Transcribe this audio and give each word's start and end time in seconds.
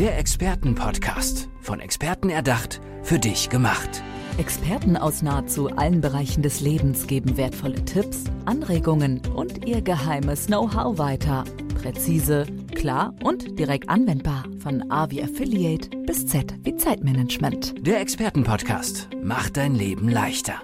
Der 0.00 0.16
Expertenpodcast. 0.16 1.50
Von 1.60 1.78
Experten 1.78 2.30
erdacht, 2.30 2.80
für 3.02 3.18
dich 3.18 3.50
gemacht. 3.50 4.02
Experten 4.38 4.96
aus 4.96 5.20
nahezu 5.20 5.68
allen 5.68 6.00
Bereichen 6.00 6.42
des 6.42 6.62
Lebens 6.62 7.06
geben 7.06 7.36
wertvolle 7.36 7.84
Tipps, 7.84 8.24
Anregungen 8.46 9.20
und 9.36 9.66
ihr 9.66 9.82
geheimes 9.82 10.46
Know-how 10.46 10.96
weiter. 10.96 11.44
Präzise, 11.82 12.46
klar 12.74 13.12
und 13.22 13.58
direkt 13.58 13.90
anwendbar. 13.90 14.44
Von 14.60 14.90
A 14.90 15.10
wie 15.10 15.22
Affiliate 15.22 15.90
bis 16.06 16.26
Z 16.26 16.54
wie 16.62 16.76
Zeitmanagement. 16.76 17.86
Der 17.86 18.00
Expertenpodcast 18.00 19.10
macht 19.22 19.58
dein 19.58 19.74
Leben 19.74 20.08
leichter. 20.08 20.62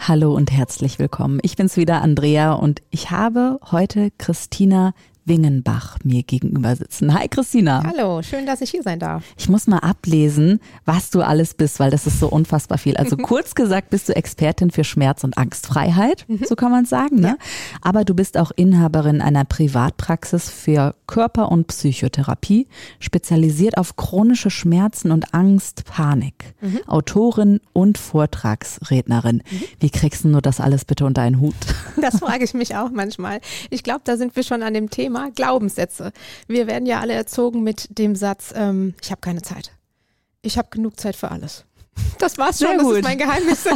Hallo 0.00 0.34
und 0.34 0.50
herzlich 0.50 0.98
willkommen. 0.98 1.38
Ich 1.42 1.54
bin's 1.54 1.76
wieder, 1.76 2.02
Andrea, 2.02 2.54
und 2.54 2.82
ich 2.90 3.12
habe 3.12 3.60
heute 3.70 4.10
Christina 4.18 4.94
Wingenbach 5.24 5.98
mir 6.02 6.22
gegenüber 6.24 6.74
sitzen. 6.74 7.14
Hi 7.14 7.28
Christina. 7.28 7.82
Hallo, 7.86 8.22
schön, 8.22 8.44
dass 8.44 8.60
ich 8.60 8.70
hier 8.70 8.82
sein 8.82 8.98
darf. 8.98 9.22
Ich 9.38 9.48
muss 9.48 9.66
mal 9.68 9.78
ablesen, 9.78 10.60
was 10.84 11.10
du 11.10 11.22
alles 11.22 11.54
bist, 11.54 11.78
weil 11.78 11.90
das 11.90 12.06
ist 12.06 12.18
so 12.18 12.28
unfassbar 12.28 12.78
viel. 12.78 12.96
Also 12.96 13.16
kurz 13.22 13.54
gesagt 13.54 13.90
bist 13.90 14.08
du 14.08 14.16
Expertin 14.16 14.70
für 14.70 14.82
Schmerz- 14.82 15.22
und 15.22 15.38
Angstfreiheit, 15.38 16.24
mhm. 16.28 16.40
so 16.44 16.56
kann 16.56 16.72
man 16.72 16.86
sagen. 16.86 17.20
Ne? 17.20 17.28
Ja. 17.28 17.36
Aber 17.82 18.04
du 18.04 18.14
bist 18.14 18.36
auch 18.36 18.50
Inhaberin 18.56 19.20
einer 19.20 19.44
Privatpraxis 19.44 20.50
für 20.50 20.94
Körper- 21.06 21.52
und 21.52 21.68
Psychotherapie, 21.68 22.66
spezialisiert 22.98 23.78
auf 23.78 23.96
chronische 23.96 24.50
Schmerzen 24.50 25.12
und 25.12 25.34
Angst, 25.34 25.84
Panik. 25.84 26.54
Mhm. 26.60 26.80
Autorin 26.88 27.60
und 27.72 27.96
Vortragsrednerin. 27.96 29.36
Mhm. 29.36 29.62
Wie 29.78 29.90
kriegst 29.90 30.24
du 30.24 30.40
das 30.40 30.58
alles 30.58 30.84
bitte 30.84 31.04
unter 31.04 31.22
einen 31.22 31.40
Hut? 31.40 31.54
Das 32.00 32.18
frage 32.18 32.44
ich 32.44 32.54
mich 32.54 32.74
auch 32.74 32.90
manchmal. 32.90 33.40
Ich 33.70 33.84
glaube, 33.84 34.00
da 34.04 34.16
sind 34.16 34.34
wir 34.34 34.42
schon 34.42 34.62
an 34.62 34.74
dem 34.74 34.90
Thema 34.90 35.11
Thema 35.12 35.30
Glaubenssätze. 35.30 36.12
Wir 36.46 36.66
werden 36.66 36.86
ja 36.86 37.00
alle 37.00 37.12
erzogen 37.12 37.62
mit 37.62 37.98
dem 37.98 38.16
Satz, 38.16 38.52
ähm, 38.56 38.94
ich 39.02 39.10
habe 39.10 39.20
keine 39.20 39.42
Zeit. 39.42 39.72
Ich 40.40 40.56
habe 40.56 40.68
genug 40.70 40.98
Zeit 40.98 41.16
für 41.16 41.30
alles. 41.30 41.64
Das 42.18 42.38
war's 42.38 42.60
schon, 42.60 42.78
das 42.78 42.88
ist 42.88 43.02
mein 43.02 43.18
Geheimnis. 43.18 43.66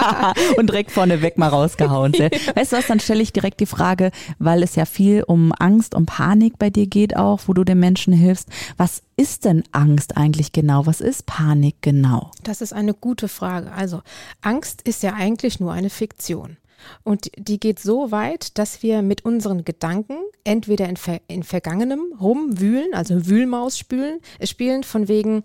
und 0.58 0.68
direkt 0.68 0.90
vorneweg 0.92 1.38
mal 1.38 1.48
rausgehauen. 1.48 2.12
ja. 2.14 2.28
Weißt 2.54 2.72
du 2.72 2.76
was, 2.76 2.86
dann 2.86 3.00
stelle 3.00 3.22
ich 3.22 3.32
direkt 3.32 3.58
die 3.58 3.66
Frage, 3.66 4.10
weil 4.38 4.62
es 4.62 4.76
ja 4.76 4.84
viel 4.84 5.24
um 5.26 5.52
Angst, 5.58 5.94
um 5.94 6.04
Panik 6.04 6.58
bei 6.58 6.68
dir 6.68 6.86
geht 6.86 7.16
auch, 7.16 7.40
wo 7.46 7.54
du 7.54 7.64
den 7.64 7.80
Menschen 7.80 8.12
hilfst. 8.12 8.50
Was 8.76 9.02
ist 9.16 9.46
denn 9.46 9.64
Angst 9.72 10.16
eigentlich 10.16 10.52
genau? 10.52 10.86
Was 10.86 11.00
ist 11.00 11.24
Panik 11.24 11.76
genau? 11.80 12.30
Das 12.42 12.60
ist 12.60 12.74
eine 12.74 12.92
gute 12.92 13.28
Frage. 13.28 13.72
Also 13.72 14.02
Angst 14.42 14.82
ist 14.82 15.02
ja 15.02 15.14
eigentlich 15.14 15.58
nur 15.58 15.72
eine 15.72 15.90
Fiktion. 15.90 16.58
Und 17.02 17.30
die 17.36 17.58
geht 17.58 17.78
so 17.78 18.10
weit, 18.10 18.58
dass 18.58 18.82
wir 18.82 19.02
mit 19.02 19.24
unseren 19.24 19.64
Gedanken 19.64 20.16
entweder 20.44 20.88
in, 20.88 20.96
Ver 20.96 21.20
in 21.28 21.42
Vergangenem 21.42 22.12
rumwühlen, 22.20 22.94
also 22.94 23.26
Wühlmaus 23.26 23.78
spülen, 23.78 24.20
spielen 24.42 24.84
von 24.84 25.08
wegen 25.08 25.42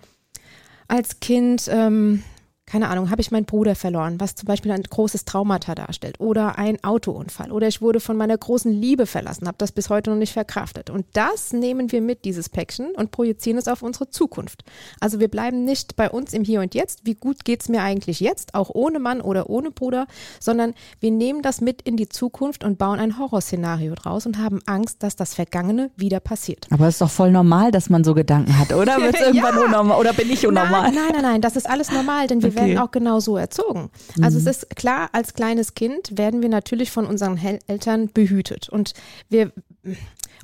als 0.87 1.19
Kind 1.19 1.69
ähm, 1.71 2.23
keine 2.71 2.87
Ahnung, 2.87 3.09
habe 3.09 3.19
ich 3.19 3.31
meinen 3.31 3.43
Bruder 3.43 3.75
verloren, 3.75 4.21
was 4.21 4.35
zum 4.35 4.47
Beispiel 4.47 4.71
ein 4.71 4.81
großes 4.81 5.25
Traumata 5.25 5.75
darstellt 5.75 6.21
oder 6.21 6.57
ein 6.57 6.81
Autounfall 6.85 7.51
oder 7.51 7.67
ich 7.67 7.81
wurde 7.81 7.99
von 7.99 8.15
meiner 8.15 8.37
großen 8.37 8.71
Liebe 8.71 9.07
verlassen, 9.07 9.45
habe 9.45 9.57
das 9.57 9.73
bis 9.73 9.89
heute 9.89 10.09
noch 10.09 10.17
nicht 10.17 10.31
verkraftet. 10.31 10.89
Und 10.89 11.05
das 11.11 11.51
nehmen 11.51 11.91
wir 11.91 11.99
mit, 11.99 12.23
dieses 12.23 12.47
Päckchen, 12.47 12.91
und 12.95 13.11
projizieren 13.11 13.57
es 13.57 13.67
auf 13.67 13.81
unsere 13.81 14.09
Zukunft. 14.09 14.63
Also 15.01 15.19
wir 15.19 15.27
bleiben 15.27 15.65
nicht 15.65 15.97
bei 15.97 16.09
uns 16.09 16.31
im 16.31 16.45
Hier 16.45 16.61
und 16.61 16.73
Jetzt, 16.73 17.01
wie 17.03 17.15
gut 17.15 17.43
geht 17.43 17.61
es 17.61 17.67
mir 17.67 17.81
eigentlich 17.81 18.21
jetzt, 18.21 18.55
auch 18.55 18.69
ohne 18.73 18.99
Mann 18.99 19.19
oder 19.19 19.49
ohne 19.49 19.71
Bruder, 19.71 20.07
sondern 20.39 20.73
wir 21.01 21.11
nehmen 21.11 21.41
das 21.41 21.59
mit 21.59 21.81
in 21.81 21.97
die 21.97 22.07
Zukunft 22.07 22.63
und 22.63 22.77
bauen 22.77 22.99
ein 23.01 23.17
Horrorszenario 23.17 23.95
draus 23.95 24.25
und 24.25 24.37
haben 24.37 24.61
Angst, 24.65 25.03
dass 25.03 25.17
das 25.17 25.33
Vergangene 25.33 25.91
wieder 25.97 26.21
passiert. 26.21 26.67
Aber 26.69 26.87
es 26.87 26.95
ist 26.95 27.01
doch 27.01 27.11
voll 27.11 27.31
normal, 27.31 27.71
dass 27.71 27.89
man 27.89 28.05
so 28.05 28.13
Gedanken 28.13 28.57
hat, 28.57 28.71
oder? 28.71 28.95
Wird 29.01 29.15
es 29.15 29.21
irgendwann 29.21 29.57
ja. 29.57 29.65
unnormal 29.65 29.99
oder 29.99 30.13
bin 30.13 30.29
ich 30.29 30.47
unnormal? 30.47 30.83
Nein, 30.83 30.93
nein, 30.95 31.11
nein, 31.11 31.21
nein, 31.21 31.41
das 31.41 31.57
ist 31.57 31.69
alles 31.69 31.91
normal, 31.91 32.27
denn 32.27 32.41
wir 32.41 32.49
okay 32.49 32.60
werden 32.61 32.77
auch 32.79 32.91
genau 32.91 33.19
so 33.19 33.37
erzogen. 33.37 33.89
Also 34.21 34.39
mhm. 34.39 34.47
es 34.47 34.57
ist 34.57 34.75
klar, 34.75 35.09
als 35.11 35.33
kleines 35.33 35.73
Kind 35.73 36.17
werden 36.17 36.41
wir 36.41 36.49
natürlich 36.49 36.91
von 36.91 37.05
unseren 37.05 37.37
Eltern 37.67 38.09
behütet. 38.13 38.69
Und 38.69 38.93
wir, 39.29 39.51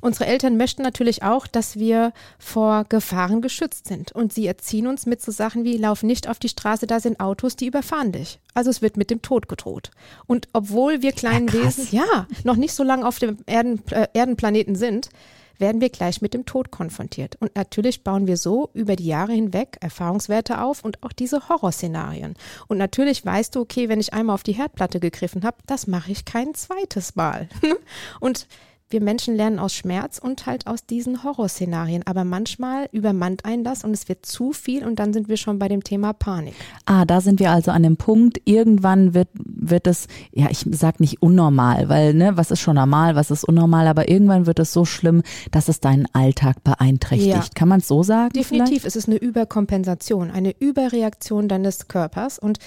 unsere 0.00 0.26
Eltern 0.26 0.56
möchten 0.56 0.82
natürlich 0.82 1.22
auch, 1.22 1.46
dass 1.46 1.78
wir 1.78 2.12
vor 2.38 2.84
Gefahren 2.88 3.42
geschützt 3.42 3.86
sind. 3.86 4.12
Und 4.12 4.32
sie 4.32 4.46
erziehen 4.46 4.86
uns 4.86 5.06
mit 5.06 5.22
so 5.22 5.32
Sachen 5.32 5.64
wie, 5.64 5.76
lauf 5.76 6.02
nicht 6.02 6.28
auf 6.28 6.38
die 6.38 6.48
Straße, 6.48 6.86
da 6.86 7.00
sind 7.00 7.20
Autos, 7.20 7.56
die 7.56 7.66
überfahren 7.66 8.12
dich. 8.12 8.38
Also 8.54 8.70
es 8.70 8.82
wird 8.82 8.96
mit 8.96 9.10
dem 9.10 9.22
Tod 9.22 9.48
gedroht. 9.48 9.90
Und 10.26 10.48
obwohl 10.52 11.02
wir 11.02 11.12
kleinen 11.12 11.48
ja, 11.48 11.54
Wesen, 11.54 11.88
ja, 11.90 12.26
noch 12.44 12.56
nicht 12.56 12.74
so 12.74 12.82
lange 12.82 13.06
auf 13.06 13.18
dem 13.18 13.38
Erden, 13.46 13.82
äh, 13.90 14.08
Erdenplaneten 14.12 14.76
sind, 14.76 15.10
werden 15.58 15.80
wir 15.80 15.90
gleich 15.90 16.22
mit 16.22 16.34
dem 16.34 16.46
Tod 16.46 16.70
konfrontiert. 16.70 17.36
Und 17.40 17.54
natürlich 17.56 18.04
bauen 18.04 18.26
wir 18.26 18.36
so 18.36 18.70
über 18.74 18.96
die 18.96 19.06
Jahre 19.06 19.32
hinweg 19.32 19.76
Erfahrungswerte 19.80 20.60
auf 20.60 20.84
und 20.84 21.02
auch 21.02 21.12
diese 21.12 21.48
Horrorszenarien. 21.48 22.34
Und 22.68 22.78
natürlich 22.78 23.24
weißt 23.24 23.54
du, 23.54 23.60
okay, 23.60 23.88
wenn 23.88 24.00
ich 24.00 24.12
einmal 24.12 24.34
auf 24.34 24.42
die 24.42 24.52
Herdplatte 24.52 25.00
gegriffen 25.00 25.44
habe, 25.44 25.58
das 25.66 25.86
mache 25.86 26.12
ich 26.12 26.24
kein 26.24 26.54
zweites 26.54 27.16
Mal. 27.16 27.48
und 28.20 28.46
wir 28.90 29.02
Menschen 29.02 29.36
lernen 29.36 29.58
aus 29.58 29.74
Schmerz 29.74 30.18
und 30.18 30.46
halt 30.46 30.66
aus 30.66 30.86
diesen 30.86 31.22
Horrorszenarien. 31.22 32.06
Aber 32.06 32.24
manchmal 32.24 32.88
übermannt 32.90 33.44
einen 33.44 33.62
das 33.62 33.84
und 33.84 33.92
es 33.92 34.08
wird 34.08 34.24
zu 34.24 34.52
viel 34.52 34.86
und 34.86 34.98
dann 34.98 35.12
sind 35.12 35.28
wir 35.28 35.36
schon 35.36 35.58
bei 35.58 35.68
dem 35.68 35.84
Thema 35.84 36.14
Panik. 36.14 36.54
Ah, 36.86 37.04
da 37.04 37.20
sind 37.20 37.38
wir 37.38 37.50
also 37.50 37.70
an 37.70 37.82
dem 37.82 37.98
Punkt. 37.98 38.40
Irgendwann 38.46 39.12
wird, 39.12 39.28
wird 39.34 39.86
es, 39.86 40.06
ja, 40.32 40.48
ich 40.50 40.64
sag 40.70 41.00
nicht 41.00 41.20
unnormal, 41.20 41.88
weil, 41.88 42.14
ne, 42.14 42.36
was 42.36 42.50
ist 42.50 42.60
schon 42.60 42.76
normal, 42.76 43.14
was 43.14 43.30
ist 43.30 43.44
unnormal, 43.44 43.86
aber 43.86 44.08
irgendwann 44.08 44.46
wird 44.46 44.58
es 44.58 44.72
so 44.72 44.86
schlimm, 44.86 45.22
dass 45.50 45.68
es 45.68 45.80
deinen 45.80 46.06
Alltag 46.14 46.64
beeinträchtigt. 46.64 47.34
Ja. 47.34 47.44
Kann 47.54 47.68
man 47.68 47.80
es 47.80 47.88
so 47.88 48.02
sagen? 48.02 48.32
Definitiv. 48.32 48.68
Vielleicht? 48.68 48.84
Es 48.86 48.96
ist 48.96 49.08
eine 49.08 49.18
Überkompensation, 49.18 50.30
eine 50.30 50.54
Überreaktion 50.58 51.48
deines 51.48 51.88
Körpers 51.88 52.38
und 52.38 52.58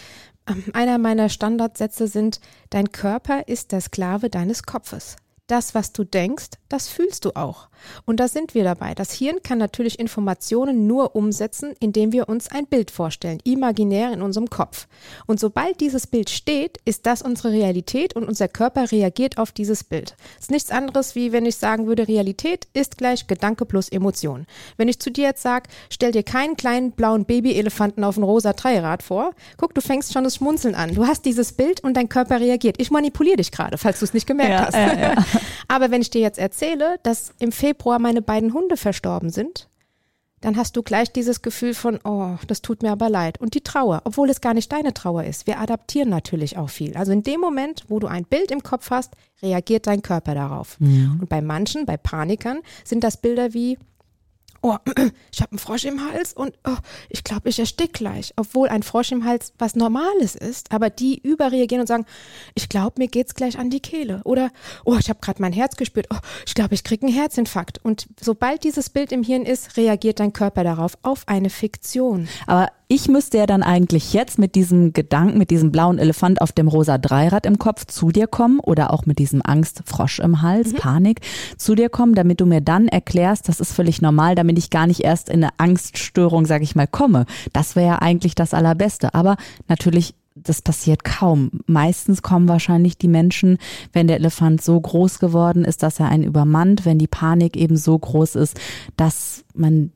ähm, 0.48 0.64
einer 0.74 1.00
meiner 1.00 1.30
Standardsätze 1.30 2.08
sind, 2.08 2.40
dein 2.70 2.92
Körper 2.92 3.48
ist 3.48 3.72
der 3.72 3.82
Sklave 3.82 4.30
deines 4.30 4.64
Kopfes 4.64 5.16
das, 5.52 5.76
was 5.76 5.92
du 5.92 6.06
denkst, 6.06 6.52
das 6.70 6.88
fühlst 6.88 7.26
du 7.26 7.36
auch. 7.36 7.68
Und 8.06 8.20
da 8.20 8.28
sind 8.28 8.54
wir 8.54 8.64
dabei. 8.64 8.94
Das 8.94 9.14
Hirn 9.14 9.42
kann 9.44 9.58
natürlich 9.58 10.00
Informationen 10.00 10.88
nur 10.88 11.16
umsetzen, 11.16 11.74
indem 11.80 12.12
wir 12.12 12.30
uns 12.30 12.52
ein 12.52 12.66
Bild 12.66 12.92
vorstellen, 12.92 13.40
imaginär 13.44 14.12
in 14.12 14.22
unserem 14.22 14.50
Kopf. 14.50 14.88
Und 15.26 15.40
sobald 15.40 15.80
dieses 15.82 16.08
Bild 16.08 16.30
steht, 16.30 16.78
ist 16.86 17.06
das 17.06 17.22
unsere 17.22 17.52
Realität 17.52 18.16
und 18.16 18.28
unser 18.28 18.48
Körper 18.48 18.92
reagiert 18.92 19.38
auf 19.38 19.52
dieses 19.52 19.84
Bild. 19.84 20.16
Es 20.38 20.46
ist 20.46 20.52
nichts 20.52 20.72
anderes, 20.72 21.16
wie 21.16 21.32
wenn 21.32 21.46
ich 21.46 21.56
sagen 21.56 21.88
würde, 21.88 22.08
Realität 22.08 22.68
ist 22.74 22.98
gleich 22.98 23.28
Gedanke 23.28 23.66
plus 23.66 23.90
Emotion. 23.90 24.46
Wenn 24.78 24.88
ich 24.88 25.00
zu 25.00 25.12
dir 25.12 25.26
jetzt 25.26 25.42
sage, 25.42 25.70
stell 25.90 26.12
dir 26.12 26.24
keinen 26.24 26.56
kleinen 26.58 26.92
blauen 26.92 27.26
Babyelefanten 27.26 28.04
auf 28.04 28.18
ein 28.18 28.24
rosa 28.24 28.54
Dreirad 28.54 29.04
vor, 29.04 29.32
guck, 29.58 29.74
du 29.74 29.82
fängst 29.82 30.14
schon 30.14 30.24
das 30.24 30.36
Schmunzeln 30.38 30.76
an. 30.76 30.94
Du 30.94 31.06
hast 31.08 31.26
dieses 31.26 31.54
Bild 31.54 31.84
und 31.84 31.96
dein 31.96 32.10
Körper 32.10 32.40
reagiert. 32.40 32.76
Ich 32.80 32.92
manipuliere 32.92 33.38
dich 33.38 33.52
gerade, 33.52 33.78
falls 33.78 34.00
du 34.00 34.06
es 34.06 34.14
nicht 34.14 34.28
gemerkt 34.28 34.52
ja, 34.52 34.66
hast. 34.66 34.76
Ja, 34.76 35.14
ja. 35.14 35.26
Aber 35.68 35.92
wenn 35.92 36.02
ich 36.02 36.10
dir 36.10 36.22
jetzt 36.22 36.40
erzähle, 36.40 36.98
dass 37.04 37.34
im 37.40 37.52
Februar 37.52 37.71
meine 38.00 38.22
beiden 38.22 38.54
Hunde 38.54 38.78
verstorben 38.78 39.30
sind, 39.30 39.68
dann 40.42 40.58
hast 40.58 40.76
du 40.76 40.82
gleich 40.82 41.12
dieses 41.12 41.44
Gefühl 41.44 41.74
von, 41.76 42.00
oh, 42.04 42.36
das 42.48 42.62
tut 42.62 42.82
mir 42.82 42.92
aber 42.92 43.10
leid. 43.10 43.40
Und 43.40 43.54
die 43.54 43.62
Trauer, 43.62 44.02
obwohl 44.06 44.30
es 44.30 44.42
gar 44.42 44.56
nicht 44.56 44.72
deine 44.72 44.94
Trauer 44.94 45.24
ist. 45.24 45.46
Wir 45.46 45.60
adaptieren 45.60 46.10
natürlich 46.10 46.58
auch 46.58 46.70
viel. 46.70 46.98
Also 46.98 47.12
in 47.12 47.22
dem 47.22 47.40
Moment, 47.40 47.86
wo 47.88 48.00
du 48.00 48.08
ein 48.08 48.26
Bild 48.26 48.50
im 48.50 48.64
Kopf 48.64 48.90
hast, 48.90 49.14
reagiert 49.44 49.86
dein 49.86 50.02
Körper 50.02 50.34
darauf. 50.34 50.78
Ja. 50.80 51.16
Und 51.20 51.30
bei 51.30 51.42
manchen, 51.42 51.86
bei 51.86 51.96
Panikern, 51.96 52.62
sind 52.84 53.04
das 53.04 53.18
Bilder 53.18 53.54
wie, 53.54 53.78
oh, 54.62 54.78
ich 55.32 55.42
habe 55.42 55.52
einen 55.52 55.60
Frosch 55.60 55.86
im 55.86 56.06
Hals 56.06 56.34
und 56.34 56.54
oh, 56.66 56.78
ich 57.10 57.24
glaube, 57.24 57.50
ich 57.50 57.60
erstick 57.60 57.94
gleich. 57.94 58.34
Obwohl 58.38 58.70
ein 58.70 58.84
Frosch 58.84 59.12
im 59.12 59.26
Hals 59.26 59.54
was 59.58 59.76
Normales 59.76 60.36
ist, 60.36 60.72
aber 60.72 60.90
die 60.90 61.20
überreagieren 61.20 61.82
und 61.82 61.88
sagen, 61.88 62.06
ich 62.56 62.70
glaube, 62.70 62.96
mir 62.98 63.08
geht's 63.08 63.36
gleich 63.36 63.58
an 63.58 63.70
die 63.70 63.80
Kehle. 63.80 64.22
Oder, 64.24 64.52
oh, 64.86 64.98
ich 65.00 65.10
habe 65.10 65.20
gerade 65.22 65.42
mein 65.42 65.54
Herz 65.54 65.76
gespürt, 65.76 66.08
oh, 66.12 66.20
ich 66.46 66.54
glaube, 66.54 66.74
ich 66.74 66.84
krieg 66.84 67.04
einen 67.04 67.14
Herzinfarkt. 67.14 67.84
Und 67.84 68.08
sobald 68.20 68.64
dieses 68.64 68.90
Bild 68.90 69.12
im 69.12 69.24
Hirn 69.24 69.44
ist, 69.44 69.78
reagiert 69.78 70.20
dein 70.20 70.34
Körper 70.34 70.64
darauf, 70.64 70.98
auf 71.02 71.28
eine 71.28 71.50
Fiktion. 71.50 72.28
Aber 72.48 72.72
ich 72.92 73.08
müsste 73.08 73.38
ja 73.38 73.46
dann 73.46 73.64
eigentlich 73.64 74.12
jetzt 74.12 74.38
mit 74.38 74.54
diesem 74.54 74.92
Gedanken, 74.92 75.38
mit 75.38 75.50
diesem 75.50 75.72
blauen 75.72 75.98
Elefant 75.98 76.42
auf 76.42 76.52
dem 76.52 76.68
rosa 76.68 76.98
Dreirad 76.98 77.46
im 77.46 77.58
Kopf 77.58 77.86
zu 77.86 78.10
dir 78.10 78.28
kommen 78.28 78.60
oder 78.60 78.92
auch 78.92 79.06
mit 79.06 79.18
diesem 79.18 79.42
Angstfrosch 79.42 80.20
im 80.20 80.42
Hals, 80.42 80.74
mhm. 80.74 80.78
Panik 80.78 81.22
zu 81.56 81.74
dir 81.74 81.88
kommen, 81.88 82.16
damit 82.16 82.42
du 82.42 82.46
mir 82.46 82.60
dann 82.60 82.90
erklärst, 82.90 83.48
das 83.48 83.62
ist 83.62 83.72
völlig 83.72 84.02
normal, 84.02 84.36
damit 84.36 84.58
ich 84.58 84.72
gar 84.72 84.88
nicht 84.88 85.00
erst 85.00 85.30
in 85.30 85.42
eine 85.42 85.54
Angststörung, 85.58 86.46
sag 86.46 86.64
ich 86.64 86.76
mal, 86.76 86.86
komme. 86.86 87.28
Das 87.54 87.78
wäre 87.78 87.88
ja 87.88 87.96
eigentlich 88.00 88.36
das 88.36 88.54
Allerbeste. 88.54 89.14
Aber 89.14 89.38
natürlich 89.70 90.14
das 90.36 90.62
passiert 90.62 91.06
kaum. 91.06 91.62
Meistens 91.68 92.22
kommen 92.22 92.50
wahrscheinlich 92.50 92.98
die 92.98 93.08
Menschen, 93.08 93.58
wenn 93.94 94.08
der 94.08 94.18
Elefant 94.18 94.62
so 94.62 94.80
groß 94.80 95.20
geworden 95.20 95.64
ist, 95.64 95.82
dass 95.82 96.02
er 96.02 96.10
einen 96.10 96.24
übermannt, 96.24 96.86
wenn 96.86 96.98
die 96.98 97.08
Panik 97.08 97.56
eben 97.56 97.78
so 97.78 97.98
groß 97.98 98.36
ist, 98.36 98.60
dass 98.98 99.46
man 99.54 99.94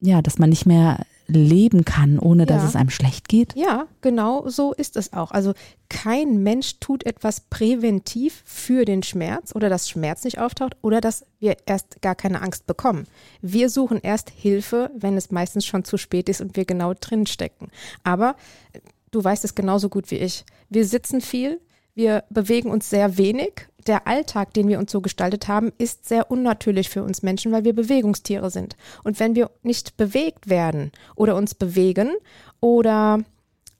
ja, 0.00 0.20
dass 0.20 0.38
man 0.38 0.50
nicht 0.50 0.66
mehr 0.66 0.98
leben 1.26 1.84
kann, 1.84 2.18
ohne 2.18 2.46
dass 2.46 2.62
Ja. 2.62 2.68
es 2.68 2.76
einem 2.76 2.90
schlecht 2.90 3.28
geht? 3.28 3.54
Ja, 3.56 3.86
genau 4.02 4.48
so 4.48 4.72
ist 4.72 4.96
es 4.96 5.12
auch. 5.12 5.30
Also 5.30 5.54
kein 5.88 6.42
Mensch 6.42 6.80
tut 6.80 7.04
etwas 7.06 7.40
präventiv 7.40 8.42
für 8.44 8.84
den 8.84 9.02
Schmerz 9.02 9.54
oder 9.54 9.68
dass 9.68 9.88
Schmerz 9.88 10.24
nicht 10.24 10.38
auftaucht 10.38 10.76
oder 10.82 11.00
dass 11.00 11.24
wir 11.40 11.56
erst 11.66 12.02
gar 12.02 12.14
keine 12.14 12.42
Angst 12.42 12.66
bekommen. 12.66 13.06
Wir 13.40 13.70
suchen 13.70 14.00
erst 14.02 14.30
Hilfe, 14.30 14.90
wenn 14.96 15.16
es 15.16 15.30
meistens 15.30 15.64
schon 15.66 15.84
zu 15.84 15.96
spät 15.96 16.28
ist 16.28 16.40
und 16.40 16.56
wir 16.56 16.64
genau 16.64 16.94
drin 16.94 17.26
stecken. 17.26 17.68
Aber 18.02 18.36
äh, 18.72 18.80
du 19.10 19.22
weißt 19.22 19.44
es 19.44 19.54
genauso 19.54 19.88
gut 19.88 20.10
wie 20.10 20.16
ich. 20.18 20.44
Wir 20.68 20.84
sitzen 20.84 21.20
viel, 21.20 21.60
wir 21.94 22.24
bewegen 22.30 22.70
uns 22.70 22.90
sehr 22.90 23.16
wenig. 23.16 23.68
Der 23.86 24.06
Alltag, 24.06 24.54
den 24.54 24.68
wir 24.68 24.78
uns 24.78 24.90
so 24.90 25.00
gestaltet 25.00 25.48
haben, 25.48 25.72
ist 25.78 26.08
sehr 26.08 26.30
unnatürlich 26.30 26.88
für 26.88 27.02
uns 27.02 27.22
Menschen, 27.22 27.52
weil 27.52 27.64
wir 27.64 27.74
Bewegungstiere 27.74 28.50
sind. 28.50 28.76
Und 29.02 29.20
wenn 29.20 29.34
wir 29.34 29.50
nicht 29.62 29.96
bewegt 29.96 30.48
werden 30.48 30.92
oder 31.16 31.36
uns 31.36 31.54
bewegen 31.54 32.12
oder 32.60 33.20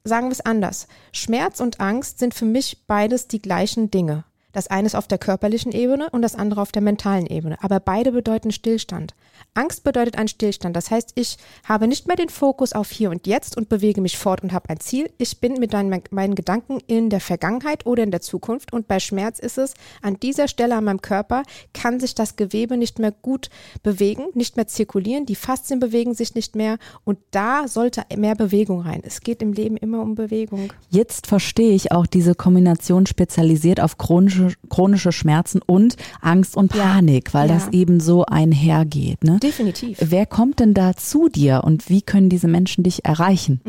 sagen 0.05 0.27
wir 0.27 0.33
es 0.33 0.45
anders. 0.45 0.87
Schmerz 1.13 1.61
und 1.61 1.81
Angst 1.81 2.19
sind 2.19 2.35
für 2.35 2.45
mich 2.45 2.85
beides 2.87 3.27
die 3.29 3.41
gleichen 3.41 3.91
Dinge. 3.91 4.25
Das 4.55 4.69
eine 4.69 4.87
ist 4.87 4.95
auf 4.95 5.09
der 5.09 5.19
körperlichen 5.19 5.73
Ebene 5.73 6.09
und 6.11 6.23
das 6.23 6.35
andere 6.35 6.63
auf 6.63 6.73
der 6.73 6.81
mentalen 6.81 7.27
Ebene. 7.27 7.59
Aber 7.61 7.81
beide 7.81 8.13
bedeuten 8.13 8.53
Stillstand. 8.53 9.15
Angst 9.53 9.85
bedeutet 9.85 10.17
ein 10.17 10.29
Stillstand. 10.29 10.75
Das 10.77 10.91
heißt, 10.91 11.13
ich 11.17 11.37
habe 11.65 11.87
nicht 11.87 12.07
mehr 12.07 12.17
den 12.17 12.29
Fokus 12.29 12.73
auf 12.73 12.91
hier 12.91 13.11
und 13.11 13.27
jetzt 13.27 13.57
und 13.57 13.69
bewege 13.69 14.01
mich 14.01 14.17
fort 14.17 14.43
und 14.43 14.53
habe 14.53 14.71
ein 14.71 14.81
Ziel. 14.81 15.11
Ich 15.19 15.41
bin 15.41 15.55
mit 15.55 15.73
meinen, 15.73 16.03
meinen 16.11 16.35
Gedanken 16.35 16.79
in 16.87 17.11
der 17.11 17.21
Vergangenheit 17.21 17.87
oder 17.87 18.03
in 18.03 18.11
der 18.11 18.21
Zukunft. 18.21 18.73
Und 18.73 18.89
bei 18.89 19.01
Schmerz 19.01 19.39
ist 19.39 19.59
es, 19.59 19.75
an 20.03 20.19
dieser 20.21 20.49
Stelle 20.49 20.77
an 20.77 20.85
meinem 20.85 21.03
Körper 21.03 21.43
kann 21.73 22.01
sich 22.01 22.15
das 22.15 22.37
Gewebe 22.37 22.77
nicht 22.77 22.99
mehr 22.99 23.13
gut 23.13 23.51
bewegen, 23.83 24.25
nicht 24.35 24.57
mehr 24.57 24.67
zirkulieren. 24.67 25.27
Die 25.27 25.37
Faszien 25.37 25.81
bewegen 25.81 26.15
sich 26.15 26.35
nicht 26.35 26.57
mehr. 26.57 26.79
Und 27.05 27.19
da 27.31 27.69
sollte 27.69 28.03
mehr 28.17 28.35
Bewegung 28.35 28.81
rein. 28.81 29.03
Es 29.05 29.21
geht 29.21 29.43
im 29.43 29.53
Leben 29.53 29.77
immer 29.77 30.01
um 30.01 30.15
Bewegung. 30.15 30.73
Jetzt 30.91 31.27
verstehe 31.27 31.75
ich 31.75 31.93
auch 31.93 32.07
diese 32.07 32.35
Kombination 32.35 33.07
spezialisiert 33.07 33.81
auf 33.81 33.99
chronische, 33.99 34.44
chronische 34.69 35.13
Schmerzen 35.13 35.61
und 35.65 35.97
Angst 36.21 36.57
und 36.57 36.75
Ja. 36.75 36.85
Panik, 36.85 37.35
weil 37.35 37.49
Ja. 37.49 37.55
das 37.55 37.69
eben 37.69 38.01
so 38.01 38.25
einhergeht. 38.27 39.25
Ne? 39.25 39.39
Definitiv. 39.41 39.99
Wer 40.01 40.27
kommt 40.27 40.61
denn 40.61 40.75
da 40.75 40.95
zu 40.95 41.29
dir 41.29 41.63
und 41.65 41.89
wie 41.89 42.03
können 42.03 42.29
diese 42.29 42.49
Menschen 42.49 42.85
dich 42.85 43.05
erreichen? 43.05 43.61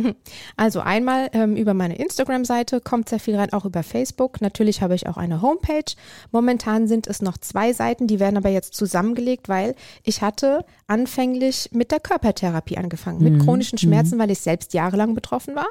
Also 0.57 0.79
einmal 0.79 1.29
ähm, 1.33 1.55
über 1.55 1.73
meine 1.73 1.97
Instagram-Seite 1.97 2.81
kommt 2.81 3.09
sehr 3.09 3.19
viel 3.19 3.35
rein, 3.35 3.53
auch 3.53 3.65
über 3.65 3.83
Facebook. 3.83 4.41
Natürlich 4.41 4.81
habe 4.81 4.95
ich 4.95 5.07
auch 5.07 5.17
eine 5.17 5.41
Homepage. 5.41 5.93
Momentan 6.31 6.87
sind 6.87 7.07
es 7.07 7.21
noch 7.21 7.37
zwei 7.37 7.73
Seiten, 7.73 8.07
die 8.07 8.19
werden 8.19 8.37
aber 8.37 8.49
jetzt 8.49 8.73
zusammengelegt, 8.73 9.49
weil 9.49 9.75
ich 10.03 10.21
hatte 10.21 10.65
anfänglich 10.87 11.69
mit 11.71 11.91
der 11.91 11.99
Körpertherapie 11.99 12.77
angefangen, 12.77 13.23
mit 13.23 13.41
chronischen 13.41 13.77
Schmerzen, 13.77 14.19
weil 14.19 14.29
ich 14.29 14.39
selbst 14.39 14.73
jahrelang 14.73 15.15
betroffen 15.15 15.55
war 15.55 15.67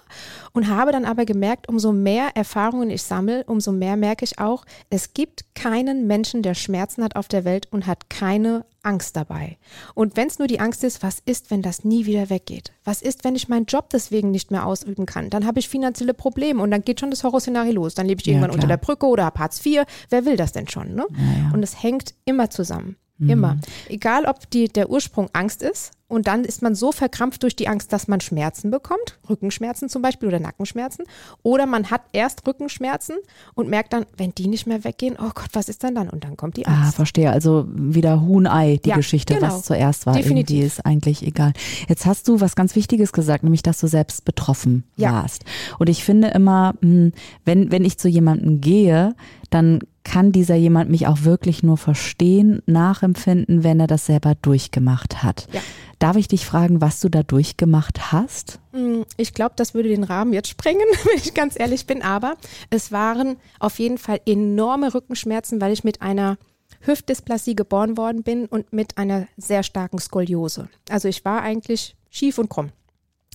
und 0.52 0.69
habe 0.69 0.93
dann 0.93 1.05
aber 1.05 1.25
gemerkt, 1.25 1.69
umso 1.69 1.93
mehr 1.93 2.31
Erfahrungen 2.34 2.90
ich 2.90 3.02
sammle, 3.02 3.44
umso 3.44 3.70
mehr 3.70 3.96
merke 3.96 4.25
ich 4.25 4.38
auch, 4.38 4.64
es 4.90 5.14
gibt 5.14 5.55
keinen 5.55 6.06
Menschen, 6.06 6.43
der 6.43 6.55
Schmerzen 6.55 7.05
hat 7.05 7.16
auf 7.16 7.28
der 7.28 7.44
Welt 7.44 7.69
und 7.70 7.87
hat 7.87 8.11
keine 8.11 8.64
Angst 8.84 9.16
dabei. 9.16 9.58
Und 9.94 10.16
wenn 10.16 10.28
es 10.28 10.38
nur 10.38 10.48
die 10.48 10.60
Angst 10.60 10.84
ist, 10.84 11.02
was 11.02 11.19
ist, 11.25 11.50
wenn 11.50 11.62
das 11.62 11.84
nie 11.84 12.06
wieder 12.06 12.31
weggeht? 12.31 12.72
Was 12.84 13.02
ist, 13.02 13.25
wenn 13.25 13.34
ich 13.34 13.48
meinen 13.48 13.66
Job 13.66 13.90
deswegen 13.90 14.31
nicht 14.31 14.50
mehr 14.50 14.66
ausüben 14.66 15.06
kann? 15.06 15.31
Dann 15.31 15.46
habe 15.46 15.58
ich 15.58 15.69
finanzielle 15.69 16.14
Probleme 16.14 16.62
und 16.62 16.70
dann 16.70 16.82
geht 16.82 17.00
schon 17.00 17.10
das 17.10 17.25
Horrorszenario 17.25 17.72
los. 17.72 17.94
Dann 17.94 18.06
lebe 18.06 18.20
ich 18.20 18.26
Ja, 18.26 18.32
irgendwann 18.34 18.50
klar. 18.50 18.56
unter 18.56 18.69
der 18.69 18.76
Brücke 18.76 19.06
oder 19.06 19.25
habe 19.25 19.38
Hartz 19.40 19.64
IV. 19.64 19.82
Wer 20.10 20.25
will 20.25 20.36
das 20.36 20.52
denn 20.52 20.69
schon? 20.69 20.94
Ne? 20.94 21.06
Und 21.52 21.62
es 21.62 21.82
hängt 21.82 22.14
immer 22.25 22.50
zusammen. 22.50 22.96
Immer. 23.20 23.58
Egal, 23.88 24.25
ob 24.26 24.50
die, 24.50 24.69
der 24.69 24.90
Ursprung 24.90 25.28
Angst 25.32 25.62
ist 25.62 25.92
und 26.06 26.27
dann 26.27 26.45
ist 26.45 26.62
man 26.62 26.75
so 26.75 26.93
verkrampft 26.93 27.43
durch 27.43 27.56
die 27.56 27.67
Angst, 27.67 27.93
dass 27.93 28.09
man 28.09 28.21
Schmerzen 28.21 28.71
bekommt, 28.71 29.19
Rückenschmerzen 29.29 29.89
zum 29.89 30.03
Beispiel 30.03 30.29
oder 30.29 30.39
Nackenschmerzen, 30.39 31.05
oder 31.43 31.67
man 31.67 31.91
hat 31.91 32.03
erst 32.12 32.47
Rückenschmerzen 32.47 33.17
und 33.55 33.69
merkt 33.69 33.93
dann, 33.95 34.05
wenn 34.17 34.35
die 34.35 34.47
nicht 34.47 34.67
mehr 34.67 34.85
weggehen, 34.85 35.17
oh 35.19 35.31
Gott, 35.35 35.49
was 35.55 35.69
ist 35.69 35.83
dann 35.83 35.95
dann? 35.95 36.11
Und 36.11 36.25
dann 36.25 36.37
kommt 36.37 36.56
die 36.59 36.67
Ah, 36.67 36.83
Angst. 36.83 36.97
verstehe. 36.97 37.31
Also 37.31 37.67
wieder 37.75 38.21
Huhn-Ei, 38.21 38.81
die 38.85 38.91
Ja, 38.91 38.97
Geschichte, 38.97 39.35
genau. 39.35 39.47
was 39.49 39.62
zuerst 39.62 40.06
war. 40.06 40.15
Definitiv. 40.15 40.51
Irgendwie 40.56 40.67
ist 40.67 40.85
eigentlich 40.87 41.23
egal. 41.27 41.53
Jetzt 41.89 42.05
hast 42.06 42.29
du 42.29 42.41
was 42.41 42.55
ganz 42.55 42.77
Wichtiges 42.77 43.12
gesagt, 43.12 43.43
nämlich, 43.43 43.62
dass 43.62 43.81
du 43.81 43.87
selbst 43.87 44.25
betroffen 44.25 44.85
Ja. 44.97 45.12
warst. 45.12 45.45
Und 45.79 45.89
ich 45.89 46.05
finde 46.05 46.29
immer, 46.29 46.75
hm, 46.81 47.12
wenn, 47.45 47.73
wenn 47.73 47.85
ich 47.85 47.99
zu 47.99 48.09
jemandem 48.09 48.61
gehe, 48.61 49.15
dann 49.51 49.81
kann 50.06 50.33
dieser 50.33 50.55
jemand 50.55 50.91
mich 50.91 51.06
auch 51.06 51.23
wirklich 51.23 51.62
nur 51.62 51.79
verstehen, 51.79 52.61
nachempfinden, 52.67 53.65
wenn 53.65 53.81
er 53.81 53.87
das 53.87 54.05
selber 54.06 54.35
durchgemacht 54.35 55.23
hat. 55.23 55.47
Ja. 55.53 55.61
Darf 56.05 56.17
ich 56.17 56.29
dich 56.29 56.45
fragen, 56.45 56.83
was 56.83 57.01
du 57.01 57.09
da 57.09 57.23
durchgemacht 57.23 58.12
hast? 58.12 58.61
Mm, 58.73 59.05
Ich 59.17 59.33
glaube, 59.33 59.55
das 59.56 59.73
würde 59.73 59.89
den 59.89 60.05
Rahmen 60.05 60.35
jetzt 60.35 60.51
sprengen, 60.51 60.85
wenn 61.05 61.17
ich 61.17 61.33
ganz 61.33 61.59
ehrlich 61.59 61.87
bin. 61.87 62.03
Aber 62.03 62.37
es 62.69 62.93
waren 62.93 63.37
auf 63.59 63.79
jeden 63.79 63.97
Fall 63.97 64.21
enorme 64.27 64.93
Rückenschmerzen, 64.93 65.62
weil 65.62 65.73
ich 65.73 65.83
mit 65.83 66.03
einer 66.03 66.37
Hüftdysplasie 66.83 67.56
geboren 67.56 67.97
worden 67.97 68.23
bin 68.23 68.45
und 68.45 68.71
mit 68.71 68.99
einer 68.99 69.29
sehr 69.39 69.62
starken 69.62 69.99
Skoliose. 69.99 70.69
Also 70.91 71.09
ich 71.09 71.25
war 71.25 71.41
eigentlich 71.41 71.97
schief 72.11 72.37
und 72.37 72.51
krumm. 72.51 72.69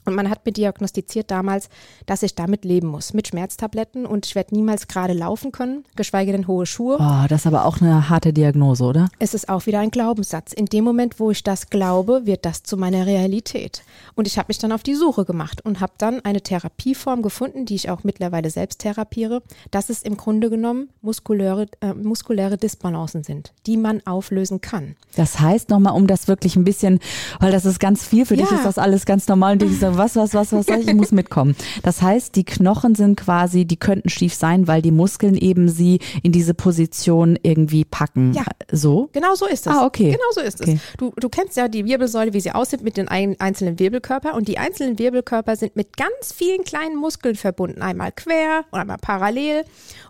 Und 0.06 0.16
man 0.16 0.30
hat 0.30 0.46
mir 0.46 0.52
diagnostiziert 0.52 1.32
damals, 1.32 1.70
dass 2.06 2.24
ich 2.24 2.36
damit 2.36 2.66
leben 2.66 2.88
muss, 2.88 3.14
mit 3.14 3.28
Schmerztabletten 3.28 4.06
und 4.06 4.26
ich 4.26 4.36
werde 4.36 4.56
niemals 4.56 4.88
gerade 4.88 5.14
laufen 5.14 5.52
können, 5.52 5.84
geschweige 5.96 6.32
denn 6.32 6.48
hohe 6.48 6.66
Schuhe. 6.66 6.98
Oh, 7.00 7.26
das 7.28 7.42
ist 7.42 7.48
aber 7.48 7.66
auch 7.66 7.82
eine 7.82 8.10
harte 8.10 8.34
Diagnose, 8.34 8.84
oder? 8.84 9.10
Es 9.20 9.34
ist 9.34 9.50
auch 9.50 9.66
wieder 9.66 9.80
ein 9.80 9.92
Glaubenssatz. 9.92 10.54
In 10.54 10.66
dem 10.66 10.84
Moment, 10.84 11.20
wo 11.20 11.32
ich 11.32 11.44
das 11.44 11.70
glaube, 11.70 12.26
wird 12.26 12.46
das 12.46 12.64
zu 12.64 12.78
meiner 12.78 13.06
Realität. 13.06 13.84
Und 14.16 14.28
ich 14.28 14.38
habe 14.38 14.48
mich 14.50 14.58
dann 14.58 14.72
auf 14.72 14.84
die 14.84 14.96
Suche 14.96 15.26
gemacht 15.26 15.62
und 15.66 15.80
habe 15.80 15.94
dann 15.98 16.24
eine 16.26 16.42
Therapieform 16.42 17.22
gefunden, 17.22 17.66
die 17.66 17.76
ich 17.76 17.90
auch 17.90 18.04
mittlerweile 18.04 18.50
selbst 18.50 18.80
therapiere, 18.80 19.42
dass 19.72 19.90
es 19.90 20.02
im 20.04 20.18
Grunde 20.18 20.50
genommen 20.50 20.90
muskuläre, 21.02 21.68
äh, 21.82 21.94
muskuläre 21.94 22.58
Disbalancen 22.58 23.24
sind, 23.24 23.54
die 23.66 23.78
man 23.78 24.02
auflösen 24.06 24.62
kann. 24.62 24.96
Das 25.16 25.40
heißt 25.40 25.70
nochmal, 25.70 25.94
um 25.94 26.08
das 26.08 26.28
wirklich 26.28 26.56
ein 26.56 26.64
bisschen, 26.64 27.00
weil 27.40 27.52
das 27.52 27.66
ist 27.66 27.80
ganz 27.80 28.06
viel, 28.06 28.26
für 28.26 28.36
dich 28.38 28.50
Ja. 28.50 28.58
ist 28.58 28.66
das 28.66 28.78
alles 28.78 29.06
ganz 29.06 29.28
normal 29.28 29.54
und 29.54 29.64
ich 29.64 29.80
so, 29.80 29.89
was, 29.98 30.16
was, 30.16 30.34
was, 30.34 30.52
was, 30.52 30.68
was, 30.68 30.80
ich 30.82 30.94
muss 30.94 31.12
mitkommen. 31.12 31.56
Das 31.84 32.02
heißt, 32.02 32.36
die 32.36 32.44
Knochen 32.44 32.96
sind 32.96 33.20
quasi, 33.20 33.66
die 33.66 33.78
könnten 33.78 34.10
schief 34.10 34.34
sein, 34.34 34.68
weil 34.68 34.82
die 34.82 34.92
Muskeln 34.92 35.36
eben 35.36 35.70
sie 35.70 36.00
in 36.24 36.32
diese 36.32 36.54
Position 36.54 37.38
irgendwie 37.44 37.86
packen. 37.86 38.34
Ja. 38.34 38.44
So? 38.72 39.10
Genau 39.14 39.36
so 39.36 39.46
ist 39.48 39.68
es. 39.68 39.74
Ah, 39.74 39.86
okay. 39.86 40.12
Genau 40.12 40.32
so 40.34 40.42
ist 40.42 40.62
Okay. 40.62 40.74
es. 40.76 40.98
Du, 40.98 41.12
du 41.20 41.30
kennst 41.30 41.58
ja 41.58 41.68
die 41.68 41.86
Wirbelsäule, 41.86 42.34
wie 42.34 42.42
sie 42.42 42.52
aussieht 42.52 42.84
mit 42.84 42.98
den 42.98 43.08
ein, 43.08 43.36
einzelnen 43.40 43.80
Wirbelkörper. 43.80 44.34
Und 44.36 44.48
die 44.48 44.58
einzelnen 44.58 45.00
Wirbelkörper 45.00 45.56
sind 45.56 45.76
mit 45.76 45.96
ganz 45.98 46.34
vielen 46.36 46.64
kleinen 46.64 46.96
Muskeln 46.96 47.36
verbunden. 47.36 47.82
Einmal 47.82 48.12
quer 48.12 48.66
und 48.72 48.80
einmal 48.80 48.98
parallel. 49.00 49.64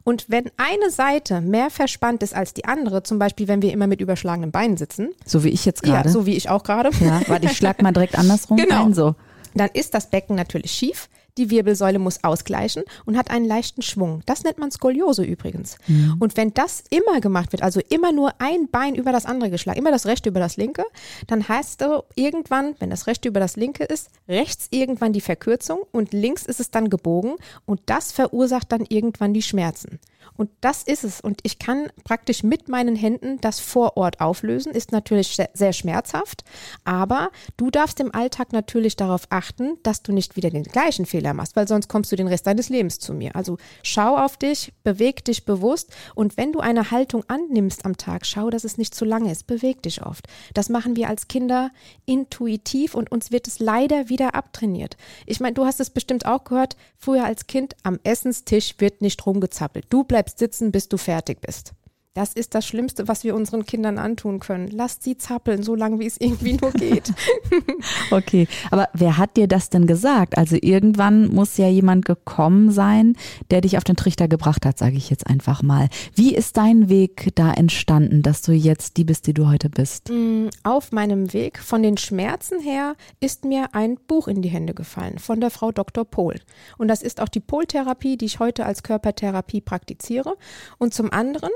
Und 0.04 0.26
wenn 0.30 0.46
eine 0.58 0.90
Seite 0.92 1.42
mehr 1.42 1.70
verspannt 1.70 2.24
ist 2.24 2.36
als 2.36 2.54
die 2.54 2.66
andere, 2.66 3.04
zum 3.04 3.20
Beispiel 3.20 3.48
wenn 3.48 3.62
wir 3.62 3.72
immer 3.74 3.88
mit 3.88 4.02
überschlagenen 4.02 4.52
Beinen 4.52 4.78
sitzen, 4.78 5.10
So 5.26 5.44
wie 5.44 5.50
ich 5.50 5.66
jetzt 5.66 5.84
gerade. 5.84 6.08
ja, 6.10 6.14
so 6.14 6.26
wie 6.26 6.36
ich 6.36 6.50
auch 6.50 6.64
gerade, 6.64 6.90
Ja, 7.00 7.22
warte, 7.28 7.46
ich 7.46 7.56
schlag 7.58 7.82
mal 7.82 7.92
direkt 7.92 8.18
andersrum 8.18 8.58
Genau. 8.70 8.86
ein, 8.86 8.94
so. 8.94 9.16
Dann 9.60 9.70
ist 9.74 9.94
das 9.94 10.10
Becken 10.10 10.36
natürlich 10.36 10.72
schief. 10.72 11.10
Die 11.38 11.50
Wirbelsäule 11.52 12.00
muss 12.00 12.24
ausgleichen 12.24 12.84
und 13.06 13.18
hat 13.18 13.30
einen 13.30 13.46
leichten 13.46 13.82
Schwung. 13.82 14.24
Das 14.26 14.44
nennt 14.44 14.58
man 14.58 14.72
Skoliose 14.72 15.24
übrigens. 15.24 15.78
Und 16.20 16.36
wenn 16.36 16.54
das 16.54 16.84
immer 16.90 17.22
gemacht 17.22 17.54
wird, 17.54 17.64
also 17.64 17.80
immer 17.88 18.12
nur 18.12 18.34
ein 18.40 18.68
Bein 18.70 18.96
über 18.96 19.14
das 19.14 19.26
andere 19.26 19.50
geschlagen, 19.50 19.80
immer 19.80 19.92
das 19.92 20.06
rechte 20.06 20.30
über 20.30 20.42
das 20.42 20.58
linke, 20.58 20.84
dann 21.28 21.48
heißt 21.48 21.82
du 21.82 22.04
irgendwann, 22.16 22.76
wenn 22.80 22.90
das 22.90 23.08
rechte 23.08 23.30
über 23.30 23.40
das 23.40 23.56
linke 23.56 23.86
ist, 23.86 24.10
rechts 24.28 24.68
irgendwann 24.72 25.14
die 25.14 25.22
Verkürzung 25.22 25.80
und 25.92 26.12
links 26.12 26.46
ist 26.46 26.60
es 26.60 26.72
dann 26.72 26.90
gebogen 26.90 27.36
und 27.66 27.80
das 27.86 28.12
verursacht 28.12 28.72
dann 28.72 28.86
irgendwann 28.90 29.34
die 29.34 29.44
Schmerzen. 29.44 30.00
Und 30.38 30.50
das 30.62 30.84
ist 30.84 31.04
es. 31.04 31.22
Und 31.22 31.42
ich 31.44 31.60
kann 31.60 31.92
praktisch 32.04 32.44
mit 32.44 32.70
meinen 32.70 32.96
Händen 32.96 33.40
das 33.42 33.60
vor 33.60 33.98
Ort 33.98 34.22
auflösen. 34.22 34.72
Ist 34.72 34.92
natürlich 34.92 35.38
sehr, 35.54 35.74
schmerzhaft. 35.74 36.44
Aber 36.84 37.30
du 37.58 37.70
darfst 37.70 38.00
im 38.00 38.14
Alltag 38.14 38.54
natürlich 38.54 38.96
darauf 38.96 39.24
achten, 39.30 39.78
dass 39.84 40.02
du 40.02 40.12
nicht 40.12 40.36
wieder 40.36 40.50
den 40.50 40.64
gleichen 40.64 41.06
Fehler 41.06 41.34
machst, 41.34 41.56
weil 41.56 41.68
sonst 41.68 41.88
kommst 41.88 42.12
du 42.12 42.16
den 42.16 42.28
Rest 42.28 42.48
deines 42.48 42.70
Lebens 42.70 43.00
zu 43.00 43.14
mir. 43.14 43.36
Also 43.36 43.58
schau 43.84 44.18
auf 44.18 44.38
dich, 44.38 44.74
beweg 44.84 45.24
dich 45.26 45.46
bewusst. 45.46 45.92
Und 46.16 46.38
wenn 46.38 46.52
du 46.52 46.60
eine 46.60 46.92
Haltung 46.92 47.24
annimmst 47.28 47.86
am 47.86 47.98
Tag, 47.98 48.26
schau, 48.26 48.50
dass 48.50 48.64
es 48.64 48.78
nicht 48.78 48.96
zu 48.96 49.06
lange 49.06 49.32
ist. 49.32 49.48
Beweg 49.48 49.84
dich 49.84 50.06
oft. 50.06 50.28
Das 50.54 50.70
machen 50.70 50.96
wir 50.96 51.10
als 51.10 51.28
Kinder 51.28 51.72
intuitiv 52.06 52.96
und 52.96 53.12
uns 53.12 53.32
wird 53.32 53.48
es 53.48 53.60
leider 53.60 54.10
wieder 54.10 54.36
abtrainiert. 54.36 54.98
Ich 55.26 55.40
meine, 55.40 55.54
du 55.54 55.66
hast 55.66 55.80
es 55.80 55.90
bestimmt 55.90 56.26
auch 56.26 56.44
gehört, 56.44 56.76
früher 56.98 57.26
als 57.26 57.48
Kind 57.48 57.76
am 57.84 58.00
Essenstisch 58.04 58.76
wird 58.80 59.02
nicht 59.02 59.26
rumgezappelt. 59.26 59.86
Du 59.90 60.04
bleibst 60.04 60.19
sitzen, 60.28 60.72
bis 60.72 60.90
du 60.90 60.98
fertig 60.98 61.40
bist. 61.40 61.74
Das 62.20 62.34
ist 62.34 62.54
das 62.54 62.68
Schlimmste, 62.68 63.08
was 63.08 63.24
wir 63.24 63.34
unseren 63.34 63.66
Kindern 63.66 63.98
antun 63.98 64.42
können. 64.42 64.68
Lasst 64.68 65.04
sie 65.04 65.18
zappeln, 65.18 65.64
so 65.64 65.74
lange 65.74 66.00
wie 66.00 66.06
es 66.06 66.20
irgendwie 66.20 66.58
nur 66.62 66.74
geht. 66.74 67.14
okay, 68.12 68.46
aber 68.72 68.90
wer 68.94 69.18
hat 69.18 69.38
dir 69.38 69.48
das 69.48 69.70
denn 69.70 69.88
gesagt? 69.88 70.38
Also 70.38 70.58
irgendwann 70.60 71.34
muss 71.34 71.56
ja 71.56 71.70
jemand 71.70 72.04
gekommen 72.04 72.72
sein, 72.72 73.16
der 73.52 73.62
dich 73.62 73.78
auf 73.78 73.86
den 73.86 73.96
Trichter 73.96 74.28
gebracht 74.28 74.66
hat, 74.66 74.78
sage 74.78 74.98
ich 74.98 75.10
jetzt 75.10 75.28
einfach 75.28 75.64
mal. 75.64 75.88
Wie 76.14 76.36
ist 76.36 76.58
dein 76.58 76.90
Weg 76.90 77.30
da 77.36 77.54
entstanden, 77.54 78.22
dass 78.22 78.42
du 78.42 78.52
jetzt 78.52 78.98
die 78.98 79.06
bist, 79.06 79.26
die 79.26 79.34
du 79.34 79.48
heute 79.48 79.70
bist? 79.70 80.10
Mm, 80.10 80.50
auf 80.64 80.92
meinem 80.92 81.32
Weg 81.32 81.60
von 81.60 81.82
den 81.82 81.96
Schmerzen 81.96 82.60
her 82.60 82.98
ist 83.22 83.46
mir 83.46 83.74
ein 83.74 83.96
Buch 84.10 84.28
in 84.28 84.42
die 84.42 84.50
Hände 84.50 84.74
gefallen 84.74 85.20
von 85.20 85.40
der 85.40 85.52
Frau 85.52 85.72
Dr. 85.72 86.04
Pohl. 86.04 86.36
Und 86.78 86.90
das 86.90 87.02
ist 87.02 87.22
auch 87.22 87.30
die 87.30 87.40
Poltherapie, 87.40 88.18
die 88.18 88.26
ich 88.26 88.40
heute 88.40 88.66
als 88.66 88.84
Körpertherapie 88.84 89.62
praktiziere. 89.62 90.36
Und 90.80 90.94
zum 90.94 91.14
anderen 91.14 91.52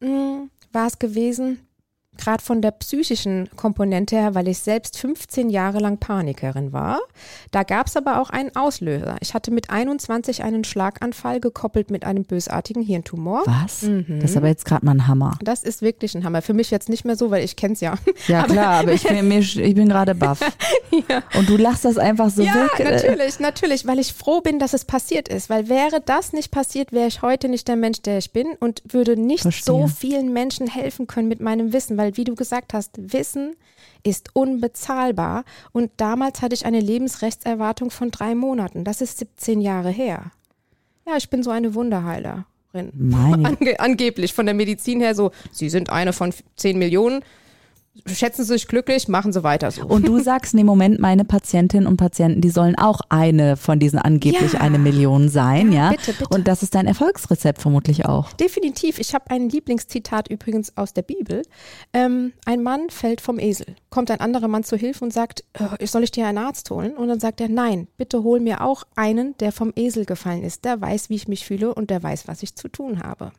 mh, 0.00 0.08
mm, 0.08 0.50
war 0.72 0.86
es 0.86 0.98
gewesen, 0.98 1.66
gerade 2.18 2.42
von 2.42 2.62
der 2.62 2.70
psychischen 2.72 3.48
Komponente 3.56 4.16
her, 4.16 4.34
weil 4.34 4.48
ich 4.48 4.58
selbst 4.58 4.98
15 4.98 5.50
Jahre 5.50 5.78
lang 5.78 5.98
Panikerin 5.98 6.72
war. 6.72 7.00
Da 7.50 7.62
gab 7.62 7.86
es 7.86 7.96
aber 7.96 8.20
auch 8.20 8.30
einen 8.30 8.54
Auslöser. 8.56 9.16
Ich 9.20 9.34
hatte 9.34 9.50
mit 9.50 9.70
21 9.70 10.42
einen 10.42 10.64
Schlaganfall 10.64 11.40
gekoppelt 11.40 11.90
mit 11.90 12.04
einem 12.04 12.24
bösartigen 12.24 12.82
Hirntumor. 12.82 13.42
Was? 13.46 13.82
Mhm. 13.82 14.20
Das 14.20 14.30
ist 14.30 14.36
aber 14.36 14.48
jetzt 14.48 14.64
gerade 14.64 14.84
mal 14.84 14.92
ein 14.92 15.06
Hammer. 15.06 15.38
Das 15.42 15.62
ist 15.62 15.82
wirklich 15.82 16.14
ein 16.14 16.24
Hammer. 16.24 16.42
Für 16.42 16.54
mich 16.54 16.70
jetzt 16.70 16.88
nicht 16.88 17.04
mehr 17.04 17.16
so, 17.16 17.30
weil 17.30 17.44
ich 17.44 17.56
kenne 17.56 17.74
es 17.74 17.80
ja. 17.80 17.94
Ja 18.26 18.40
aber 18.44 18.52
klar, 18.52 18.80
aber 18.80 18.92
ich 18.92 19.02
bin, 19.02 19.30
ich 19.30 19.74
bin 19.74 19.88
gerade 19.88 20.14
baff. 20.14 20.40
ja. 21.08 21.22
Und 21.36 21.48
du 21.48 21.56
lachst 21.56 21.84
das 21.84 21.98
einfach 21.98 22.30
so 22.30 22.42
ja, 22.42 22.54
weg. 22.54 22.70
Ja, 22.78 22.90
natürlich, 22.90 23.40
natürlich, 23.40 23.86
weil 23.86 23.98
ich 23.98 24.12
froh 24.12 24.40
bin, 24.40 24.58
dass 24.58 24.72
es 24.72 24.84
passiert 24.84 25.28
ist. 25.28 25.50
Weil 25.50 25.68
wäre 25.68 26.00
das 26.04 26.32
nicht 26.32 26.50
passiert, 26.50 26.92
wäre 26.92 27.08
ich 27.08 27.22
heute 27.22 27.48
nicht 27.48 27.68
der 27.68 27.76
Mensch, 27.76 28.02
der 28.02 28.18
ich 28.18 28.32
bin 28.32 28.48
und 28.60 28.82
würde 28.88 29.16
nicht 29.16 29.42
Verstehe. 29.42 29.64
so 29.64 29.86
vielen 29.86 30.32
Menschen 30.32 30.66
helfen 30.66 31.06
können 31.06 31.28
mit 31.28 31.40
meinem 31.40 31.72
Wissen, 31.72 31.96
weil 31.96 32.03
wie 32.14 32.24
du 32.24 32.34
gesagt 32.34 32.74
hast, 32.74 33.12
Wissen 33.12 33.56
ist 34.02 34.30
unbezahlbar 34.34 35.44
und 35.72 35.90
damals 35.96 36.42
hatte 36.42 36.54
ich 36.54 36.66
eine 36.66 36.80
Lebensrechtserwartung 36.80 37.90
von 37.90 38.10
drei 38.10 38.34
Monaten. 38.34 38.84
Das 38.84 39.00
ist 39.00 39.18
17 39.18 39.60
Jahre 39.60 39.90
her. 39.90 40.30
Ja, 41.06 41.16
ich 41.16 41.30
bin 41.30 41.42
so 41.42 41.50
eine 41.50 41.74
Wunderheilerin. 41.74 42.44
Ange 42.74 43.78
angeblich 43.78 44.34
von 44.34 44.46
der 44.46 44.54
Medizin 44.54 45.00
her 45.00 45.14
so, 45.14 45.30
Sie 45.52 45.68
sind 45.68 45.90
eine 45.90 46.12
von 46.12 46.32
10 46.56 46.78
Millionen 46.78 47.24
schätzen 48.06 48.44
Sie 48.44 48.52
sich 48.54 48.66
glücklich, 48.66 49.08
machen 49.08 49.32
Sie 49.32 49.42
weiter 49.42 49.70
so. 49.70 49.82
Und 49.82 50.06
du 50.06 50.18
sagst, 50.18 50.54
nee, 50.54 50.64
Moment, 50.64 51.00
meine 51.00 51.24
Patientinnen 51.24 51.86
und 51.86 51.96
Patienten, 51.96 52.40
die 52.40 52.50
sollen 52.50 52.76
auch 52.76 53.00
eine 53.08 53.56
von 53.56 53.78
diesen 53.78 53.98
angeblich 53.98 54.54
ja. 54.54 54.60
eine 54.60 54.78
Million 54.78 55.28
sein, 55.28 55.72
ja? 55.72 55.84
ja? 55.84 55.90
Bitte, 55.90 56.12
bitte. 56.12 56.34
Und 56.34 56.48
das 56.48 56.62
ist 56.62 56.74
dein 56.74 56.86
Erfolgsrezept 56.86 57.62
vermutlich 57.62 58.06
auch. 58.06 58.32
Definitiv. 58.32 58.98
Ich 58.98 59.14
habe 59.14 59.30
ein 59.30 59.48
Lieblingszitat 59.48 60.28
übrigens 60.28 60.76
aus 60.76 60.92
der 60.92 61.02
Bibel. 61.02 61.42
Ähm, 61.92 62.32
ein 62.44 62.62
Mann 62.62 62.90
fällt 62.90 63.20
vom 63.20 63.38
Esel. 63.38 63.76
Kommt 63.90 64.10
ein 64.10 64.20
anderer 64.20 64.48
Mann 64.48 64.64
zu 64.64 64.76
Hilfe 64.76 65.04
und 65.04 65.12
sagt, 65.12 65.44
äh, 65.52 65.86
soll 65.86 66.02
ich 66.02 66.10
dir 66.10 66.26
einen 66.26 66.38
Arzt 66.38 66.70
holen? 66.70 66.96
Und 66.96 67.08
dann 67.08 67.20
sagt 67.20 67.40
er, 67.40 67.48
nein, 67.48 67.88
bitte 67.96 68.22
hol 68.22 68.40
mir 68.40 68.62
auch 68.62 68.84
einen, 68.96 69.36
der 69.38 69.52
vom 69.52 69.72
Esel 69.76 70.04
gefallen 70.04 70.42
ist. 70.42 70.64
Der 70.64 70.80
weiß, 70.80 71.10
wie 71.10 71.16
ich 71.16 71.28
mich 71.28 71.44
fühle 71.44 71.74
und 71.74 71.90
der 71.90 72.02
weiß, 72.02 72.28
was 72.28 72.42
ich 72.42 72.56
zu 72.56 72.68
tun 72.68 73.02
habe. 73.02 73.32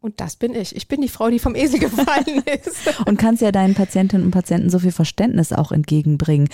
Und 0.00 0.20
das 0.20 0.36
bin 0.36 0.54
ich. 0.54 0.74
Ich 0.74 0.88
bin 0.88 1.02
die 1.02 1.08
Frau, 1.08 1.28
die 1.28 1.38
vom 1.38 1.54
Esel 1.54 1.78
gefallen 1.80 2.42
ist. 2.64 3.06
und 3.06 3.18
kannst 3.18 3.42
ja 3.42 3.52
deinen 3.52 3.74
Patientinnen 3.74 4.26
und 4.26 4.32
Patienten 4.32 4.70
so 4.70 4.78
viel 4.78 4.92
Verständnis 4.92 5.52
auch 5.52 5.72
entgegenbringen. 5.72 6.48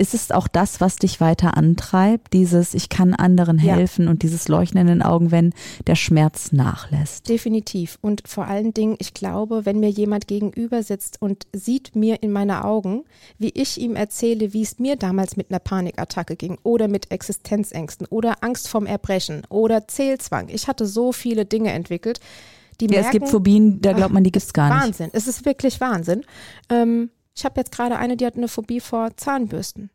Ist 0.00 0.14
es 0.14 0.30
auch 0.30 0.46
das, 0.46 0.80
was 0.80 0.94
dich 0.94 1.20
weiter 1.20 1.56
antreibt, 1.56 2.32
dieses 2.32 2.72
Ich 2.72 2.88
kann 2.88 3.14
anderen 3.14 3.58
helfen 3.58 4.04
ja. 4.04 4.10
und 4.12 4.22
dieses 4.22 4.46
Leuchten 4.46 4.80
in 4.80 4.86
den 4.86 5.02
Augen, 5.02 5.32
wenn 5.32 5.52
der 5.88 5.96
Schmerz 5.96 6.52
nachlässt? 6.52 7.28
Definitiv. 7.28 7.98
Und 8.00 8.22
vor 8.24 8.46
allen 8.46 8.72
Dingen, 8.72 8.94
ich 9.00 9.12
glaube, 9.12 9.66
wenn 9.66 9.80
mir 9.80 9.90
jemand 9.90 10.28
gegenüber 10.28 10.84
sitzt 10.84 11.20
und 11.20 11.48
sieht 11.52 11.96
mir 11.96 12.22
in 12.22 12.30
meine 12.30 12.64
Augen, 12.64 13.02
wie 13.38 13.50
ich 13.50 13.80
ihm 13.80 13.96
erzähle, 13.96 14.52
wie 14.52 14.62
es 14.62 14.78
mir 14.78 14.94
damals 14.94 15.36
mit 15.36 15.50
einer 15.50 15.58
Panikattacke 15.58 16.36
ging 16.36 16.58
oder 16.62 16.86
mit 16.86 17.10
Existenzängsten 17.10 18.06
oder 18.06 18.44
Angst 18.44 18.68
vorm 18.68 18.86
Erbrechen 18.86 19.42
oder 19.48 19.88
Zählzwang. 19.88 20.48
Ich 20.48 20.68
hatte 20.68 20.86
so 20.86 21.10
viele 21.10 21.44
Dinge 21.44 21.72
entwickelt 21.72 22.20
die 22.80 22.86
ja, 22.86 23.00
merken, 23.00 23.06
es 23.06 23.12
gibt 23.12 23.28
Phobien, 23.28 23.80
da 23.80 23.92
glaubt 23.92 24.12
man, 24.12 24.24
die 24.24 24.32
gibt 24.32 24.44
es 24.44 24.52
gar 24.52 24.74
nicht. 24.74 24.86
Wahnsinn, 24.86 25.10
es 25.12 25.26
ist 25.26 25.44
wirklich 25.44 25.80
Wahnsinn. 25.80 26.24
Ähm, 26.68 27.10
ich 27.34 27.44
habe 27.44 27.60
jetzt 27.60 27.72
gerade 27.72 27.96
eine, 27.96 28.16
die 28.16 28.26
hat 28.26 28.36
eine 28.36 28.48
Phobie 28.48 28.80
vor 28.80 29.16
Zahnbürsten. 29.16 29.90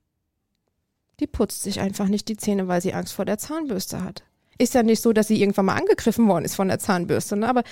Die 1.19 1.27
putzt 1.27 1.63
sich 1.63 1.79
einfach 1.79 2.07
nicht 2.07 2.27
die 2.27 2.37
Zähne, 2.37 2.67
weil 2.67 2.81
sie 2.81 2.93
Angst 2.93 3.13
vor 3.13 3.25
der 3.25 3.37
Zahnbürste 3.37 4.03
hat. 4.03 4.23
Ist 4.57 4.73
ja 4.73 4.83
nicht 4.83 5.01
so, 5.01 5.13
dass 5.13 5.27
sie 5.27 5.41
irgendwann 5.41 5.65
mal 5.65 5.75
angegriffen 5.75 6.27
worden 6.27 6.45
ist 6.45 6.55
von 6.55 6.67
der 6.67 6.79
Zahnbürste, 6.79 7.35
ne? 7.35 7.47
aber 7.47 7.63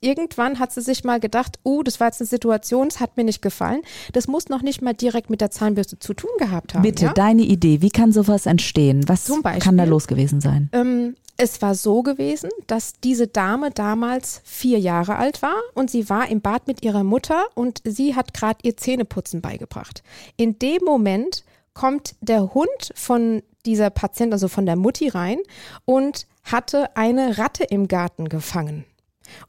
irgendwann 0.00 0.58
hat 0.58 0.72
sie 0.72 0.82
sich 0.82 1.04
mal 1.04 1.18
gedacht, 1.18 1.58
oh, 1.62 1.78
uh, 1.78 1.82
das 1.82 1.98
war 1.98 2.08
jetzt 2.08 2.20
eine 2.20 2.28
Situation, 2.28 2.88
das 2.88 3.00
hat 3.00 3.16
mir 3.16 3.24
nicht 3.24 3.42
gefallen. 3.42 3.82
Das 4.12 4.28
muss 4.28 4.48
noch 4.48 4.62
nicht 4.62 4.82
mal 4.82 4.92
direkt 4.92 5.30
mit 5.30 5.40
der 5.40 5.50
Zahnbürste 5.50 5.98
zu 5.98 6.14
tun 6.14 6.30
gehabt 6.38 6.74
haben. 6.74 6.82
Bitte, 6.82 7.06
ja? 7.06 7.12
deine 7.14 7.42
Idee, 7.42 7.80
wie 7.80 7.90
kann 7.90 8.12
sowas 8.12 8.46
entstehen? 8.46 9.08
Was 9.08 9.26
Beispiel, 9.42 9.62
kann 9.62 9.76
da 9.78 9.84
los 9.84 10.06
gewesen 10.06 10.40
sein? 10.40 10.68
Ähm, 10.72 11.16
es 11.36 11.62
war 11.62 11.74
so 11.74 12.02
gewesen, 12.02 12.50
dass 12.66 12.94
diese 13.02 13.26
Dame 13.26 13.70
damals 13.70 14.40
vier 14.44 14.78
Jahre 14.78 15.16
alt 15.16 15.42
war 15.42 15.56
und 15.74 15.90
sie 15.90 16.08
war 16.08 16.28
im 16.28 16.40
Bad 16.40 16.66
mit 16.66 16.84
ihrer 16.84 17.04
Mutter 17.04 17.46
und 17.54 17.80
sie 17.84 18.14
hat 18.14 18.34
gerade 18.34 18.60
ihr 18.62 18.76
Zähneputzen 18.76 19.40
beigebracht. 19.40 20.02
In 20.36 20.58
dem 20.58 20.84
Moment 20.84 21.44
kommt 21.72 22.14
der 22.20 22.54
Hund 22.54 22.92
von 22.94 23.42
dieser 23.66 23.90
Patient, 23.90 24.32
also 24.32 24.48
von 24.48 24.66
der 24.66 24.76
Mutti 24.76 25.08
rein 25.08 25.38
und 25.84 26.26
hatte 26.44 26.96
eine 26.96 27.38
Ratte 27.38 27.64
im 27.64 27.88
Garten 27.88 28.28
gefangen. 28.28 28.84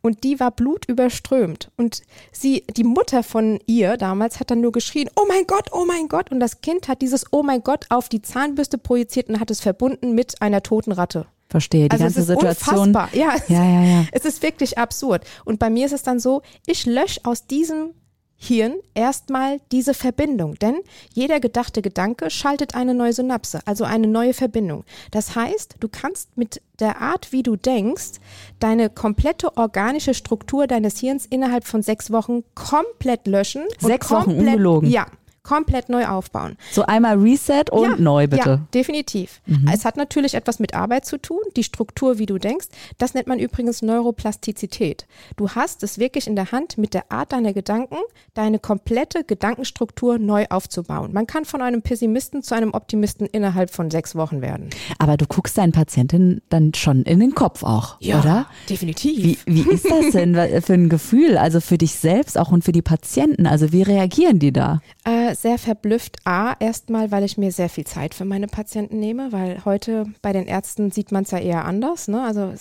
Und 0.01 0.23
die 0.23 0.39
war 0.39 0.51
blutüberströmt. 0.51 1.69
Und 1.75 2.01
sie, 2.31 2.63
die 2.75 2.85
Mutter 2.85 3.23
von 3.23 3.59
ihr 3.65 3.97
damals 3.97 4.39
hat 4.39 4.49
dann 4.49 4.61
nur 4.61 4.71
geschrien, 4.71 5.09
oh 5.17 5.25
mein 5.27 5.45
Gott, 5.45 5.69
oh 5.73 5.85
mein 5.85 6.07
Gott. 6.07 6.31
Und 6.31 6.39
das 6.39 6.61
Kind 6.61 6.87
hat 6.87 7.01
dieses 7.01 7.25
Oh 7.31 7.43
mein 7.43 7.61
Gott 7.61 7.85
auf 7.89 8.07
die 8.07 8.21
Zahnbürste 8.21 8.77
projiziert 8.77 9.27
und 9.27 9.39
hat 9.39 9.51
es 9.51 9.59
verbunden 9.59 10.15
mit 10.15 10.41
einer 10.41 10.63
toten 10.63 10.93
Ratte. 10.93 11.27
Verstehe, 11.55 11.87
die 11.87 11.91
also 11.91 12.03
ganze 12.03 12.19
es 12.19 12.29
ist 12.29 12.35
Situation. 12.35 12.89
Unfassbar. 12.89 13.09
Ja, 13.13 13.33
es, 13.35 13.47
ja, 13.47 13.63
ja, 13.63 13.83
ja. 13.83 14.05
Es 14.11 14.25
ist 14.25 14.43
wirklich 14.43 14.77
absurd. 14.77 15.23
Und 15.45 15.57
bei 15.57 15.69
mir 15.69 15.85
ist 15.85 15.93
es 15.93 16.03
dann 16.03 16.19
so, 16.19 16.41
ich 16.65 16.85
lösche 16.85 17.21
aus 17.23 17.47
diesem 17.47 17.91
Hirn 18.35 18.73
erstmal 18.93 19.61
diese 19.71 19.93
Verbindung, 19.93 20.55
denn 20.55 20.75
jeder 21.13 21.39
gedachte 21.39 21.81
Gedanke 21.81 22.29
schaltet 22.29 22.75
eine 22.75 22.93
neue 22.93 23.13
Synapse, 23.13 23.61
also 23.65 23.85
eine 23.85 24.07
neue 24.07 24.33
Verbindung. 24.33 24.83
Das 25.11 25.37
heißt, 25.37 25.77
du 25.79 25.87
kannst 25.87 26.35
mit 26.37 26.61
der 26.81 26.99
Art, 26.99 27.31
wie 27.31 27.41
du 27.43 27.55
denkst, 27.55 28.19
deine 28.59 28.89
komplette 28.89 29.55
organische 29.55 30.13
Struktur 30.13 30.67
deines 30.67 30.99
Hirns 30.99 31.25
innerhalb 31.25 31.65
von 31.65 31.81
sechs 31.81 32.11
Wochen 32.11 32.43
komplett 32.53 33.27
löschen. 33.27 33.63
Sechs 33.79 34.09
komplett, 34.09 34.37
Wochen 34.37 34.47
ungelogen. 34.47 34.89
Ja, 34.89 35.07
komplett 35.45 35.89
neu 35.89 36.05
aufbauen. 36.07 36.57
So 36.71 36.85
einmal 36.85 37.17
Reset 37.17 37.65
und 37.71 37.91
ja, 37.91 37.95
neu 37.97 38.27
bitte. 38.27 38.49
Ja, 38.49 38.67
definitiv. 38.73 39.41
Mhm. 39.45 39.69
Es 39.71 39.85
hat 39.85 39.95
natürlich 39.95 40.33
etwas 40.33 40.59
mit 40.59 40.73
Arbeit 40.73 41.05
zu 41.05 41.17
tun, 41.17 41.39
die 41.55 41.63
Struktur, 41.63 42.17
wie 42.17 42.25
du 42.25 42.37
denkst. 42.37 42.67
Das 42.97 43.13
nennt 43.13 43.27
man 43.27 43.39
übrigens 43.39 43.81
Neuroplastizität. 43.81 45.05
Du 45.37 45.51
hast 45.51 45.83
es 45.83 45.99
wirklich 45.99 46.27
in 46.27 46.35
der 46.35 46.51
Hand, 46.51 46.77
mit 46.77 46.93
der 46.93 47.11
Art 47.11 47.31
deiner 47.31 47.53
Gedanken 47.53 47.97
deine 48.33 48.59
komplette 48.59 49.23
Gedankenstruktur 49.23 50.17
neu 50.17 50.45
aufzubauen. 50.49 51.13
Man 51.13 51.27
kann 51.27 51.45
von 51.45 51.61
einem 51.61 51.81
Pessimisten 51.81 52.41
zu 52.41 52.55
einem 52.55 52.73
Optimisten 52.73 53.27
innerhalb 53.27 53.69
von 53.69 53.91
sechs 53.91 54.15
Wochen 54.15 54.41
werden. 54.41 54.69
Aber 54.97 55.15
du 55.15 55.25
guckst 55.27 55.57
deinen 55.57 55.71
Patienten 55.71 56.41
dann 56.49 56.73
schon 56.73 57.03
in 57.03 57.19
den 57.19 57.35
Kopf 57.35 57.63
auch, 57.63 57.97
ja, 57.99 58.19
oder? 58.19 58.47
Definitiv. 58.67 59.45
Wie, 59.45 59.63
wie 59.63 59.69
ist 59.69 59.85
das 59.89 60.09
denn 60.13 60.35
für 60.63 60.73
ein 60.73 60.89
Gefühl, 60.89 61.37
also 61.37 61.61
für 61.61 61.77
dich 61.77 61.93
selbst 61.93 62.37
auch 62.37 62.51
und 62.51 62.63
für 62.63 62.71
die 62.71 62.81
Patienten? 62.81 63.45
Also 63.45 63.71
wie 63.71 63.83
reagieren 63.83 64.39
die 64.39 64.51
da? 64.51 64.81
Äh, 65.03 65.34
sehr 65.35 65.57
verblüfft. 65.57 66.17
A, 66.25 66.55
erstmal, 66.59 67.11
weil 67.11 67.23
ich 67.23 67.37
mir 67.37 67.51
sehr 67.51 67.69
viel 67.69 67.85
Zeit 67.85 68.13
für 68.13 68.25
meine 68.25 68.47
Patienten 68.47 68.99
nehme, 68.99 69.31
weil 69.31 69.63
heute 69.65 70.05
bei 70.21 70.33
den 70.33 70.47
Ärzten 70.47 70.91
sieht 70.91 71.11
man 71.11 71.23
es 71.23 71.31
ja 71.31 71.39
eher 71.39 71.65
anders. 71.65 72.07
Ne? 72.07 72.21
Also, 72.23 72.53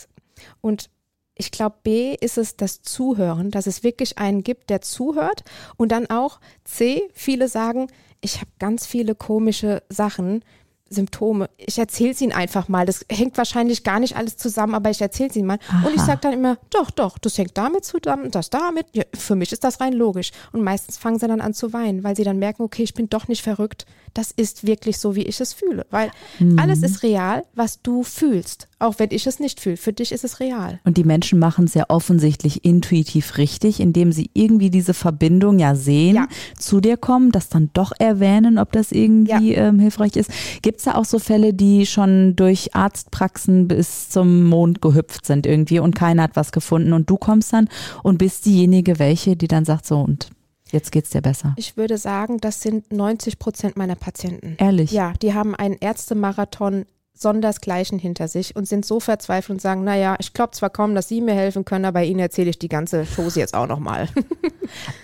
und 0.60 0.90
ich 1.36 1.50
glaube, 1.50 1.76
B 1.82 2.14
ist 2.14 2.38
es 2.38 2.56
das 2.56 2.82
Zuhören, 2.82 3.50
dass 3.50 3.66
es 3.66 3.82
wirklich 3.82 4.18
einen 4.18 4.42
gibt, 4.42 4.70
der 4.70 4.80
zuhört. 4.80 5.42
Und 5.76 5.90
dann 5.90 6.08
auch 6.08 6.40
C, 6.64 7.02
viele 7.12 7.48
sagen, 7.48 7.88
ich 8.20 8.36
habe 8.36 8.50
ganz 8.58 8.86
viele 8.86 9.14
komische 9.14 9.82
Sachen, 9.88 10.44
Symptome. 10.90 11.48
Ich 11.56 11.78
erzähle 11.78 12.10
es 12.10 12.20
ihnen 12.20 12.32
einfach 12.32 12.68
mal. 12.68 12.86
Das 12.86 13.04
hängt 13.10 13.36
wahrscheinlich 13.36 13.84
gar 13.84 14.00
nicht 14.00 14.16
alles 14.16 14.36
zusammen, 14.36 14.74
aber 14.74 14.90
ich 14.90 15.00
erzähle 15.00 15.30
es 15.30 15.36
ihnen 15.36 15.46
mal. 15.46 15.58
Aha. 15.68 15.86
Und 15.86 15.94
ich 15.94 16.00
sage 16.02 16.20
dann 16.22 16.32
immer, 16.32 16.58
doch, 16.70 16.90
doch, 16.90 17.18
das 17.18 17.38
hängt 17.38 17.56
damit 17.56 17.84
zusammen, 17.84 18.30
das 18.30 18.50
damit. 18.50 18.86
Ja, 18.92 19.04
für 19.14 19.34
mich 19.34 19.52
ist 19.52 19.64
das 19.64 19.80
rein 19.80 19.92
logisch. 19.92 20.30
Und 20.52 20.62
meistens 20.62 20.96
fangen 20.96 21.18
sie 21.18 21.26
dann 21.26 21.40
an 21.40 21.54
zu 21.54 21.72
weinen, 21.72 22.04
weil 22.04 22.16
sie 22.16 22.24
dann 22.24 22.38
merken, 22.38 22.62
okay, 22.62 22.82
ich 22.82 22.94
bin 22.94 23.08
doch 23.08 23.28
nicht 23.28 23.42
verrückt. 23.42 23.86
Das 24.12 24.30
ist 24.30 24.66
wirklich 24.66 24.98
so, 24.98 25.16
wie 25.16 25.22
ich 25.22 25.40
es 25.40 25.52
fühle. 25.52 25.86
Weil 25.90 26.10
mhm. 26.38 26.58
alles 26.58 26.82
ist 26.82 27.02
real, 27.02 27.44
was 27.54 27.82
du 27.82 28.02
fühlst. 28.02 28.68
Auch 28.84 28.98
wenn 28.98 29.08
ich 29.10 29.26
es 29.26 29.40
nicht 29.40 29.60
fühle. 29.60 29.76
Für 29.76 29.92
dich 29.92 30.12
ist 30.12 30.24
es 30.24 30.40
real. 30.40 30.78
Und 30.84 30.96
die 30.96 31.04
Menschen 31.04 31.38
machen 31.38 31.64
es 31.64 31.74
ja 31.74 31.84
offensichtlich 31.88 32.64
intuitiv 32.64 33.36
richtig, 33.38 33.80
indem 33.80 34.12
sie 34.12 34.30
irgendwie 34.34 34.70
diese 34.70 34.94
Verbindung 34.94 35.58
ja 35.58 35.74
sehen, 35.74 36.14
Ja. 36.16 36.28
zu 36.58 36.80
dir 36.80 36.96
kommen, 36.96 37.32
das 37.32 37.48
dann 37.48 37.70
doch 37.72 37.92
erwähnen, 37.98 38.58
ob 38.58 38.72
das 38.72 38.92
irgendwie 38.92 39.54
ähm, 39.54 39.78
hilfreich 39.78 40.16
ist. 40.16 40.30
Gibt 40.62 40.78
es 40.78 40.84
da 40.84 40.94
auch 40.94 41.04
so 41.04 41.18
Fälle, 41.18 41.54
die 41.54 41.86
schon 41.86 42.36
durch 42.36 42.74
Arztpraxen 42.74 43.68
bis 43.68 44.08
zum 44.10 44.44
Mond 44.44 44.80
gehüpft 44.82 45.26
sind 45.26 45.46
irgendwie 45.46 45.78
und 45.80 45.94
keiner 45.94 46.22
hat 46.24 46.36
was 46.36 46.52
gefunden 46.52 46.92
und 46.92 47.08
du 47.10 47.16
kommst 47.16 47.52
dann 47.52 47.68
und 48.02 48.18
bist 48.18 48.46
diejenige, 48.46 48.98
welche, 48.98 49.36
die 49.36 49.48
dann 49.48 49.64
sagt 49.64 49.86
so 49.86 50.00
und 50.00 50.28
jetzt 50.72 50.90
geht's 50.92 51.10
dir 51.10 51.20
besser. 51.22 51.54
Ich 51.56 51.76
würde 51.76 51.98
sagen, 51.98 52.38
das 52.40 52.60
sind 52.60 52.92
90 52.92 53.38
Prozent 53.38 53.76
meiner 53.76 53.94
Patienten. 53.94 54.56
Ehrlich? 54.58 54.90
Ja, 54.92 55.12
die 55.22 55.32
haben 55.34 55.54
einen 55.54 55.76
Ärztemarathon 55.78 56.84
sondersgleichen 57.14 57.98
hinter 57.98 58.28
sich 58.28 58.56
und 58.56 58.66
sind 58.66 58.84
so 58.84 59.00
verzweifelt 59.00 59.56
und 59.56 59.60
sagen, 59.60 59.84
naja, 59.84 60.16
ich 60.18 60.32
glaube 60.32 60.50
zwar 60.50 60.70
kaum, 60.70 60.94
dass 60.94 61.08
Sie 61.08 61.20
mir 61.20 61.34
helfen 61.34 61.64
können, 61.64 61.84
aber 61.84 62.02
Ihnen 62.02 62.20
erzähle 62.20 62.50
ich 62.50 62.58
die 62.58 62.68
ganze 62.68 63.06
Chose 63.06 63.38
jetzt 63.38 63.54
auch 63.54 63.66
nochmal. 63.66 64.08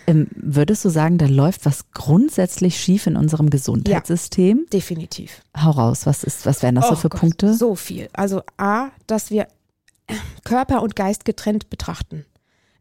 Ähm, 0.07 0.27
würdest 0.35 0.85
du 0.85 0.89
sagen, 0.89 1.19
da 1.19 1.27
läuft 1.27 1.65
was 1.67 1.93
grundsätzlich 1.93 2.81
schief 2.81 3.07
in 3.07 3.17
unserem 3.17 3.51
Gesundheitssystem? 3.51 4.67
Definitiv. 4.73 5.43
Hau 5.57 5.71
raus, 5.71 6.07
was 6.07 6.25
ist, 6.25 6.47
was 6.47 6.63
wären 6.63 6.75
das 6.75 6.89
so 6.89 6.95
Oh 6.95 6.97
für 6.97 7.09
Gott, 7.11 7.21
Punkte? 7.21 7.55
So 7.55 7.77
viel. 7.77 8.09
Also 8.13 8.43
A, 8.57 8.89
dass 9.07 9.31
wir 9.31 9.47
Körper 10.45 10.83
und 10.83 10.97
Geist 10.97 11.25
getrennt 11.25 11.71
betrachten. 11.71 12.25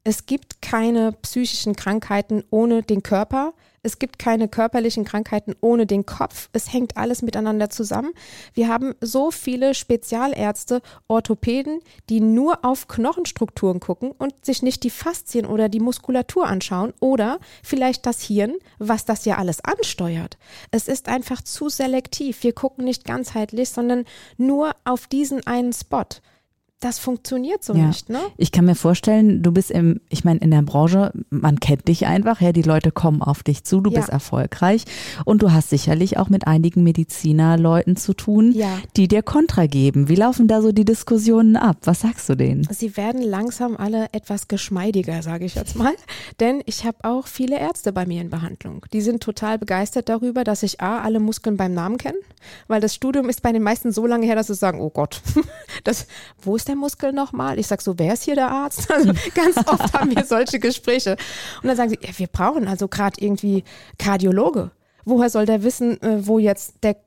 Es 0.03 0.25
gibt 0.25 0.61
keine 0.61 1.11
psychischen 1.11 1.75
Krankheiten 1.75 2.43
ohne 2.49 2.81
den 2.81 3.03
Körper. 3.03 3.53
Es 3.83 3.99
gibt 3.99 4.19
keine 4.19 4.47
körperlichen 4.47 5.05
Krankheiten 5.05 5.55
ohne 5.61 5.85
den 5.85 6.05
Kopf. 6.05 6.49
Es 6.53 6.71
hängt 6.73 6.97
alles 6.97 7.21
miteinander 7.21 7.69
zusammen. 7.69 8.11
Wir 8.53 8.67
haben 8.67 8.95
so 9.01 9.31
viele 9.31 9.73
Spezialärzte, 9.73 10.81
Orthopäden, 11.07 11.79
die 12.09 12.19
nur 12.19 12.65
auf 12.65 12.87
Knochenstrukturen 12.87 13.79
gucken 13.79 14.11
und 14.11 14.45
sich 14.45 14.61
nicht 14.61 14.83
die 14.83 14.89
Faszien 14.89 15.45
oder 15.45 15.69
die 15.69 15.79
Muskulatur 15.79 16.47
anschauen 16.47 16.93
oder 16.99 17.39
vielleicht 17.63 18.05
das 18.05 18.21
Hirn, 18.21 18.55
was 18.77 19.05
das 19.05 19.25
ja 19.25 19.37
alles 19.37 19.63
ansteuert. 19.63 20.37
Es 20.71 20.87
ist 20.87 21.07
einfach 21.07 21.41
zu 21.41 21.69
selektiv. 21.69 22.43
Wir 22.43 22.53
gucken 22.53 22.85
nicht 22.85 23.05
ganzheitlich, 23.05 23.69
sondern 23.69 24.05
nur 24.37 24.71
auf 24.83 25.07
diesen 25.07 25.45
einen 25.47 25.73
Spot. 25.73 26.05
Das 26.81 26.97
funktioniert 26.97 27.61
so 27.61 27.73
Ja. 27.73 27.87
nicht, 27.87 28.07
ne? 28.09 28.19
Ich 28.37 28.53
kann 28.53 28.63
mir 28.63 28.73
vorstellen, 28.75 29.43
du 29.43 29.51
bist 29.51 29.69
im, 29.69 29.99
ich 30.07 30.23
meine, 30.23 30.39
in 30.39 30.49
der 30.49 30.61
Branche, 30.61 31.11
man 31.29 31.59
kennt 31.59 31.89
dich 31.89 32.05
einfach, 32.05 32.39
ja, 32.39 32.53
die 32.53 32.61
Leute 32.61 32.91
kommen 32.93 33.21
auf 33.21 33.43
dich 33.43 33.65
zu, 33.65 33.81
du 33.81 33.91
Ja. 33.91 33.99
bist 33.99 34.07
erfolgreich 34.09 34.85
und 35.25 35.41
du 35.41 35.51
hast 35.51 35.69
sicherlich 35.71 36.17
auch 36.17 36.29
mit 36.29 36.47
einigen 36.47 36.83
Medizinerleuten 36.83 37.97
zu 37.97 38.13
tun, 38.13 38.53
Ja. 38.53 38.77
die 38.95 39.09
dir 39.09 39.23
Kontra 39.23 39.65
geben. 39.65 40.07
Wie 40.07 40.15
laufen 40.15 40.47
da 40.47 40.61
so 40.61 40.71
die 40.71 40.85
Diskussionen 40.85 41.57
ab? 41.57 41.75
Was 41.83 41.99
sagst 41.99 42.29
du 42.29 42.35
denen? 42.35 42.65
Sie 42.71 42.95
werden 42.95 43.23
langsam 43.23 43.75
alle 43.75 44.07
etwas 44.13 44.47
geschmeidiger, 44.47 45.21
sage 45.21 45.43
ich 45.43 45.55
jetzt 45.55 45.75
mal. 45.75 45.91
Denn 46.39 46.61
ich 46.65 46.85
habe 46.85 46.99
auch 47.03 47.27
viele 47.27 47.59
Ärzte 47.59 47.91
bei 47.91 48.05
mir 48.05 48.21
in 48.21 48.29
Behandlung. 48.29 48.85
Die 48.93 49.01
sind 49.01 49.21
total 49.21 49.57
begeistert 49.59 50.07
darüber, 50.07 50.45
dass 50.45 50.63
ich 50.63 50.79
A, 50.79 51.01
alle 51.01 51.19
Muskeln 51.19 51.57
beim 51.57 51.73
Namen 51.73 51.97
kenne, 51.97 52.17
weil 52.69 52.79
das 52.79 52.95
Studium 52.95 53.27
ist 53.27 53.41
bei 53.41 53.51
den 53.51 53.63
meisten 53.63 53.91
so 53.91 54.05
lange 54.07 54.25
her, 54.25 54.35
dass 54.35 54.47
sie 54.47 54.55
sagen, 54.55 54.79
oh 54.79 54.89
Gott, 54.91 55.21
das, 55.83 56.07
wo 56.41 56.55
ist 56.55 56.68
der 56.69 56.77
Muskel 56.77 57.11
nochmal? 57.11 57.59
Ich 57.59 57.67
sage 57.67 57.83
so, 57.83 57.97
wer 57.97 58.13
ist 58.13 58.23
hier 58.23 58.35
der 58.35 58.49
Arzt? 58.49 58.87
Also 58.99 59.13
ganz 59.33 59.57
oft 59.57 59.93
haben 59.93 60.15
wir 60.15 60.25
solche 60.25 60.59
Gespräche. 60.59 61.15
Und 61.61 61.67
dann 61.67 61.77
sagen 61.77 61.89
sie, 61.89 61.99
ja, 62.01 62.09
wir 62.17 62.27
brauchen 62.27 62.67
also 62.67 62.87
gerade 62.87 63.21
irgendwie 63.21 63.63
Kardiologe. 63.97 64.71
Woher 65.05 65.29
soll 65.29 65.45
der 65.45 65.63
wissen, 65.63 66.01
äh, 66.01 66.27
wo 66.27 66.37
jetzt 66.37 66.75
der 66.83 66.97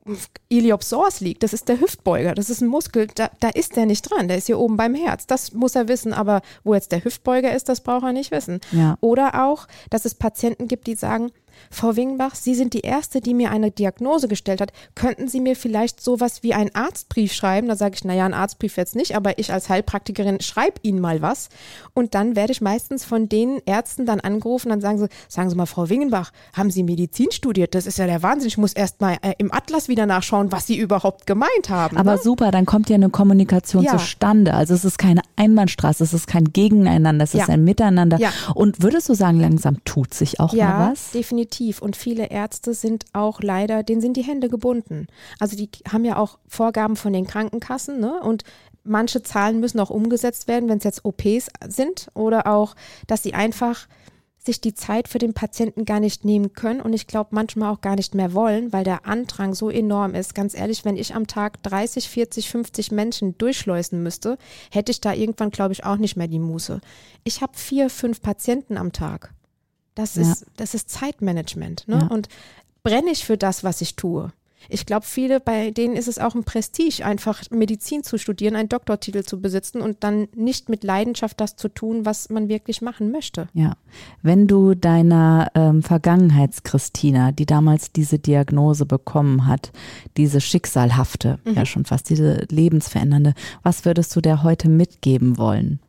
Iliopsoas 0.49 1.21
liegt? 1.21 1.43
Das 1.43 1.53
ist 1.53 1.69
der 1.69 1.79
Hüftbeuger. 1.79 2.33
Das 2.33 2.49
ist 2.49 2.61
ein 2.61 2.67
Muskel, 2.67 3.07
da, 3.15 3.29
da 3.39 3.49
ist 3.49 3.75
der 3.75 3.85
nicht 3.85 4.01
dran. 4.01 4.27
Der 4.27 4.37
ist 4.37 4.47
hier 4.47 4.59
oben 4.59 4.75
beim 4.75 4.95
Herz. 4.95 5.27
Das 5.27 5.53
muss 5.53 5.75
er 5.75 5.87
wissen. 5.87 6.13
Aber 6.13 6.41
wo 6.63 6.73
jetzt 6.73 6.91
der 6.91 7.03
Hüftbeuger 7.03 7.53
ist, 7.53 7.69
das 7.69 7.81
braucht 7.81 8.03
er 8.03 8.13
nicht 8.13 8.31
wissen. 8.31 8.59
Ja. 8.71 8.97
Oder 8.99 9.45
auch, 9.45 9.67
dass 9.89 10.05
es 10.05 10.15
Patienten 10.15 10.67
gibt, 10.67 10.87
die 10.87 10.95
sagen, 10.95 11.31
Frau 11.71 11.95
Wingenbach, 11.95 12.35
Sie 12.35 12.55
sind 12.55 12.73
die 12.73 12.81
Erste, 12.81 13.21
die 13.21 13.33
mir 13.33 13.51
eine 13.51 13.71
Diagnose 13.71 14.27
gestellt 14.27 14.61
hat. 14.61 14.71
Könnten 14.95 15.27
Sie 15.27 15.39
mir 15.39 15.55
vielleicht 15.55 16.01
sowas 16.01 16.43
wie 16.43 16.53
einen 16.53 16.73
Arztbrief 16.73 17.33
schreiben? 17.33 17.67
Da 17.67 17.75
sage 17.75 17.95
ich, 17.95 18.03
naja, 18.05 18.25
einen 18.25 18.33
Arztbrief 18.33 18.77
jetzt 18.77 18.95
nicht, 18.95 19.15
aber 19.15 19.37
ich 19.39 19.51
als 19.53 19.69
Heilpraktikerin 19.69 20.41
schreibe 20.41 20.79
Ihnen 20.83 20.99
mal 20.99 21.21
was. 21.21 21.49
Und 21.93 22.15
dann 22.15 22.35
werde 22.35 22.51
ich 22.51 22.61
meistens 22.61 23.05
von 23.05 23.29
den 23.29 23.59
Ärzten 23.65 24.05
dann 24.05 24.19
angerufen, 24.19 24.69
dann 24.69 24.81
sagen 24.81 24.97
sie, 24.97 25.07
sagen 25.27 25.49
Sie 25.49 25.55
mal, 25.55 25.65
Frau 25.65 25.89
Wingenbach, 25.89 26.31
haben 26.53 26.71
Sie 26.71 26.83
Medizin 26.83 27.31
studiert? 27.31 27.75
Das 27.75 27.85
ist 27.85 27.97
ja 27.97 28.05
der 28.05 28.23
Wahnsinn. 28.23 28.47
Ich 28.47 28.57
muss 28.57 28.73
erst 28.73 29.01
mal 29.01 29.17
äh, 29.21 29.33
im 29.37 29.53
Atlas 29.53 29.87
wieder 29.87 30.05
nachschauen, 30.05 30.51
was 30.51 30.67
Sie 30.67 30.77
überhaupt 30.77 31.25
gemeint 31.25 31.69
haben. 31.69 31.97
Aber 31.97 32.13
ne? 32.13 32.17
super, 32.21 32.51
dann 32.51 32.65
kommt 32.65 32.89
ja 32.89 32.95
eine 32.95 33.09
Kommunikation 33.09 33.83
Ja. 33.83 33.97
zustande. 33.97 34.53
Also 34.53 34.73
es 34.73 34.85
ist 34.85 34.97
keine 34.97 35.21
Einbahnstraße, 35.35 36.03
es 36.03 36.13
ist 36.13 36.27
kein 36.27 36.45
Gegeneinander, 36.53 37.23
es 37.23 37.33
ist 37.33 37.47
Ja. 37.47 37.53
ein 37.53 37.63
Miteinander. 37.63 38.17
Ja. 38.19 38.31
Und 38.55 38.81
würdest 38.81 39.09
du 39.09 39.13
sagen, 39.13 39.39
langsam 39.39 39.83
tut 39.85 40.13
sich 40.13 40.39
auch 40.39 40.53
ja, 40.53 40.69
mal 40.69 40.91
was? 40.91 41.11
Definitiv. 41.43 41.81
Und 41.81 41.95
viele 41.95 42.29
Ärzte 42.29 42.73
sind 42.73 43.05
auch 43.13 43.41
leider, 43.41 43.83
denen 43.83 44.01
sind 44.01 44.17
die 44.17 44.23
Hände 44.23 44.49
gebunden. 44.49 45.07
Also 45.39 45.55
die 45.55 45.69
haben 45.91 46.05
ja 46.05 46.17
auch 46.17 46.39
Vorgaben 46.47 46.95
von 46.95 47.13
den 47.13 47.27
Krankenkassen, 47.27 47.99
ne? 47.99 48.19
Und 48.21 48.43
manche 48.83 49.21
Zahlen 49.21 49.59
müssen 49.59 49.79
auch 49.79 49.89
umgesetzt 49.89 50.47
werden, 50.47 50.69
wenn 50.69 50.77
es 50.77 50.83
jetzt 50.83 51.05
OPs 51.05 51.47
sind 51.67 52.07
oder 52.13 52.47
auch, 52.47 52.75
dass 53.07 53.23
sie 53.23 53.33
einfach 53.33 53.87
sich 54.45 54.59
die 54.59 54.73
Zeit 54.73 55.07
für 55.07 55.19
den 55.19 55.33
Patienten 55.33 55.85
gar 55.85 56.01
nicht 56.01 56.25
nehmen 56.25 56.51
können 56.51 56.81
und 56.81 56.91
ich 56.91 57.07
glaube 57.07 57.29
manchmal 57.31 57.71
auch 57.71 57.79
gar 57.79 57.95
nicht 57.95 58.13
mehr 58.13 58.33
wollen, 58.33 58.73
weil 58.73 58.83
der 58.83 59.05
Andrang 59.05 59.53
so 59.53 59.69
enorm 59.69 60.15
ist. 60.15 60.35
Ganz 60.35 60.53
ehrlich, 60.53 60.83
wenn 60.83 60.97
ich 60.97 61.15
am 61.15 61.27
Tag 61.27 61.63
30, 61.63 62.09
40, 62.09 62.49
50 62.49 62.91
Menschen 62.91 63.37
durchschleusen 63.37 64.03
müsste, 64.03 64.37
hätte 64.69 64.91
ich 64.91 64.99
da 64.99 65.13
irgendwann, 65.13 65.49
glaube 65.49 65.71
ich, 65.71 65.85
auch 65.85 65.95
nicht 65.95 66.17
mehr 66.17 66.27
die 66.27 66.39
Muße. 66.39 66.81
Ich 67.23 67.41
habe 67.41 67.53
vier, 67.55 67.89
fünf 67.89 68.21
Patienten 68.21 68.75
am 68.75 68.91
Tag. 68.91 69.33
Das 69.95 70.15
Ja. 70.15 70.23
ist, 70.23 70.45
das 70.57 70.73
ist 70.73 70.89
Zeitmanagement. 70.89 71.87
Ne? 71.87 71.99
Ja. 72.01 72.07
Und 72.07 72.27
brenne 72.83 73.11
ich 73.11 73.25
für 73.25 73.37
das, 73.37 73.63
was 73.63 73.81
ich 73.81 73.95
tue? 73.95 74.31
Ich 74.69 74.85
glaube, 74.85 75.05
viele, 75.05 75.41
bei 75.41 75.71
denen 75.71 75.97
ist 75.97 76.07
es 76.07 76.19
auch 76.19 76.35
ein 76.35 76.45
Prestige, 76.45 77.03
einfach 77.05 77.41
Medizin 77.51 78.01
zu 78.03 78.17
studieren, 78.17 78.55
einen 78.55 78.69
Doktortitel 78.69 79.23
zu 79.23 79.41
besitzen 79.41 79.81
und 79.81 80.05
dann 80.05 80.29
nicht 80.37 80.69
mit 80.69 80.85
Leidenschaft 80.85 81.41
das 81.41 81.57
zu 81.57 81.67
tun, 81.67 82.05
was 82.05 82.29
man 82.29 82.47
wirklich 82.47 82.81
machen 82.81 83.11
möchte. 83.11 83.49
Ja, 83.53 83.75
wenn 84.21 84.47
du 84.47 84.73
deiner 84.73 85.51
ähm, 85.53 85.83
Vergangenheits-Christina, 85.83 87.31
die 87.33 87.45
damals 87.45 87.91
diese 87.91 88.19
Diagnose 88.19 88.85
bekommen 88.85 89.47
hat, 89.47 89.71
diese 90.17 90.41
schicksalhafte, 90.41 91.39
Mhm. 91.43 91.53
ja 91.55 91.65
schon 91.65 91.85
fast 91.85 92.09
diese 92.09 92.45
lebensverändernde, 92.49 93.33
was 93.63 93.85
würdest 93.85 94.15
du 94.15 94.21
der 94.21 94.43
heute 94.43 94.69
mitgeben 94.69 95.37
wollen? 95.37 95.79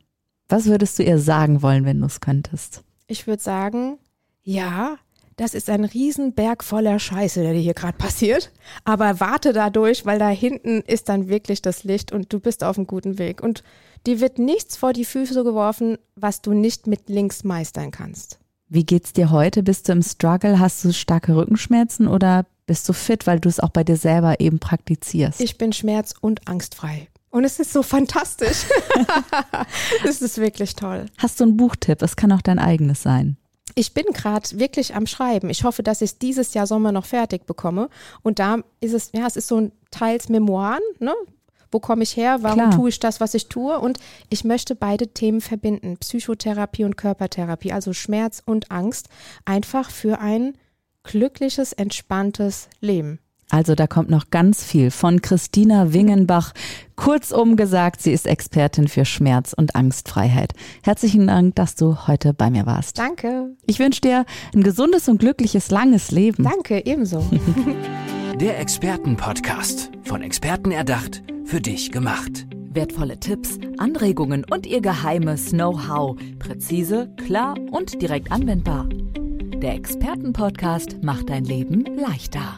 Was 0.49 0.65
würdest 0.65 0.99
du 0.99 1.03
ihr 1.03 1.17
sagen 1.19 1.61
wollen, 1.61 1.85
wenn 1.85 1.99
du 2.01 2.05
es 2.07 2.19
könntest? 2.21 2.83
Ich 3.07 3.27
würde 3.27 3.41
sagen, 3.41 3.99
ja, 4.43 4.97
das 5.37 5.53
ist 5.53 5.69
ein 5.69 5.83
Riesenberg 5.83 6.63
voller 6.63 6.97
Scheiße, 6.97 7.41
der 7.41 7.53
dir 7.53 7.59
hier 7.59 7.73
gerade 7.73 7.97
passiert. 7.97 8.51
Aber 8.83 9.19
warte 9.19 9.53
da 9.53 9.69
durch, 9.69 10.05
weil 10.05 10.17
da 10.17 10.29
hinten 10.29 10.81
ist 10.81 11.09
dann 11.09 11.27
wirklich 11.27 11.61
das 11.61 11.83
Licht 11.83 12.11
und 12.11 12.31
du 12.31 12.39
bist 12.39 12.63
auf 12.63 12.77
einem 12.77 12.87
guten 12.87 13.17
Weg. 13.17 13.41
Und 13.43 13.63
dir 14.07 14.21
wird 14.21 14.39
nichts 14.39 14.77
vor 14.77 14.93
die 14.93 15.05
Füße 15.05 15.43
geworfen, 15.43 15.97
was 16.15 16.41
du 16.41 16.53
nicht 16.53 16.87
mit 16.87 17.09
links 17.09 17.43
meistern 17.43 17.91
kannst. 17.91 18.39
Wie 18.69 18.85
geht's 18.85 19.13
dir 19.13 19.29
heute? 19.29 19.61
Bist 19.61 19.89
du 19.89 19.91
im 19.91 20.01
Struggle? 20.01 20.59
Hast 20.59 20.83
du 20.83 20.93
starke 20.93 21.35
Rückenschmerzen 21.35 22.07
oder 22.07 22.45
bist 22.65 22.89
du 22.89 22.93
fit, 22.93 23.27
weil 23.27 23.39
du 23.39 23.49
es 23.49 23.59
auch 23.59 23.69
bei 23.69 23.83
dir 23.83 23.97
selber 23.97 24.39
eben 24.39 24.59
praktizierst? 24.59 25.41
Ich 25.41 25.57
bin 25.57 25.71
schmerz- 25.73 26.15
und 26.19 26.47
angstfrei. 26.47 27.09
Und 27.35 27.43
es 27.43 27.59
ist 27.59 27.73
so 27.73 27.83
fantastisch. 27.83 28.63
es 30.07 30.21
ist 30.21 30.37
wirklich 30.37 30.73
toll. 30.73 31.07
Hast 31.17 31.41
du 31.41 31.43
einen 31.43 31.57
Buchtipp? 31.57 32.01
Es 32.01 32.15
kann 32.15 32.31
auch 32.31 32.41
dein 32.41 32.59
eigenes 32.59 33.03
sein. 33.03 33.35
Ich 33.75 33.93
bin 33.93 34.05
gerade 34.13 34.57
wirklich 34.57 34.95
am 34.95 35.05
Schreiben. 35.05 35.49
Ich 35.49 35.65
hoffe, 35.65 35.83
dass 35.83 36.01
ich 36.01 36.11
es 36.11 36.17
dieses 36.17 36.53
Jahr 36.53 36.65
Sommer 36.65 36.93
noch 36.93 37.05
fertig 37.05 37.45
bekomme. 37.45 37.89
Und 38.23 38.39
da 38.39 38.59
ist 38.79 38.93
es, 38.93 39.11
ja, 39.13 39.27
es 39.27 39.35
ist 39.35 39.49
so 39.49 39.59
ein 39.59 39.73
teils 39.91 40.29
Memoiren, 40.29 40.79
ne? 40.99 41.13
Wo 41.71 41.81
komme 41.81 42.03
ich 42.03 42.15
her? 42.15 42.37
Warum 42.39 42.57
Klar. 42.57 42.71
tue 42.71 42.87
ich 42.87 43.01
das, 43.01 43.19
was 43.19 43.33
ich 43.33 43.49
tue? 43.49 43.77
Und 43.81 43.99
ich 44.29 44.45
möchte 44.45 44.73
beide 44.73 45.09
Themen 45.09 45.41
verbinden. 45.41 45.97
Psychotherapie 45.97 46.85
und 46.85 46.95
Körpertherapie, 46.95 47.73
also 47.73 47.91
Schmerz 47.91 48.41
und 48.45 48.71
Angst, 48.71 49.09
einfach 49.43 49.91
für 49.91 50.19
ein 50.19 50.53
glückliches, 51.03 51.73
entspanntes 51.73 52.69
Leben. 52.79 53.19
Also 53.49 53.75
da 53.75 53.87
kommt 53.87 54.09
noch 54.09 54.31
ganz 54.31 54.63
viel 54.63 54.91
von 54.91 55.21
Christina 55.21 55.93
Wingenbach. 55.93 56.53
Kurzum 56.95 57.55
gesagt, 57.55 58.01
sie 58.01 58.11
ist 58.11 58.25
Expertin 58.25 58.87
für 58.87 59.05
Schmerz 59.05 59.53
und 59.53 59.75
Angstfreiheit. 59.75 60.53
Herzlichen 60.83 61.27
Dank, 61.27 61.55
dass 61.55 61.75
du 61.75 62.07
heute 62.07 62.33
bei 62.33 62.49
mir 62.49 62.65
warst. 62.65 62.97
Danke. 62.97 63.55
Ich 63.65 63.79
wünsche 63.79 64.01
dir 64.01 64.25
ein 64.53 64.63
gesundes 64.63 65.07
und 65.07 65.19
glückliches, 65.19 65.69
langes 65.69 66.11
Leben. 66.11 66.43
Danke, 66.43 66.85
ebenso. 66.85 67.23
Der 68.39 68.59
Expertenpodcast. 68.59 69.91
Von 70.03 70.21
Experten 70.21 70.71
erdacht, 70.71 71.23
für 71.45 71.61
dich 71.61 71.91
gemacht. 71.91 72.47
Wertvolle 72.71 73.17
Tipps, 73.19 73.57
Anregungen 73.77 74.43
und 74.51 74.65
ihr 74.67 74.81
geheimes 74.81 75.51
Know-how. 75.51 76.17
Präzise, 76.39 77.09
klar 77.25 77.55
und 77.71 78.01
direkt 78.01 78.31
anwendbar. 78.31 78.89
Der 79.61 79.75
Expertenpodcast 79.75 81.01
macht 81.01 81.29
dein 81.29 81.45
Leben 81.45 81.85
leichter. 81.95 82.57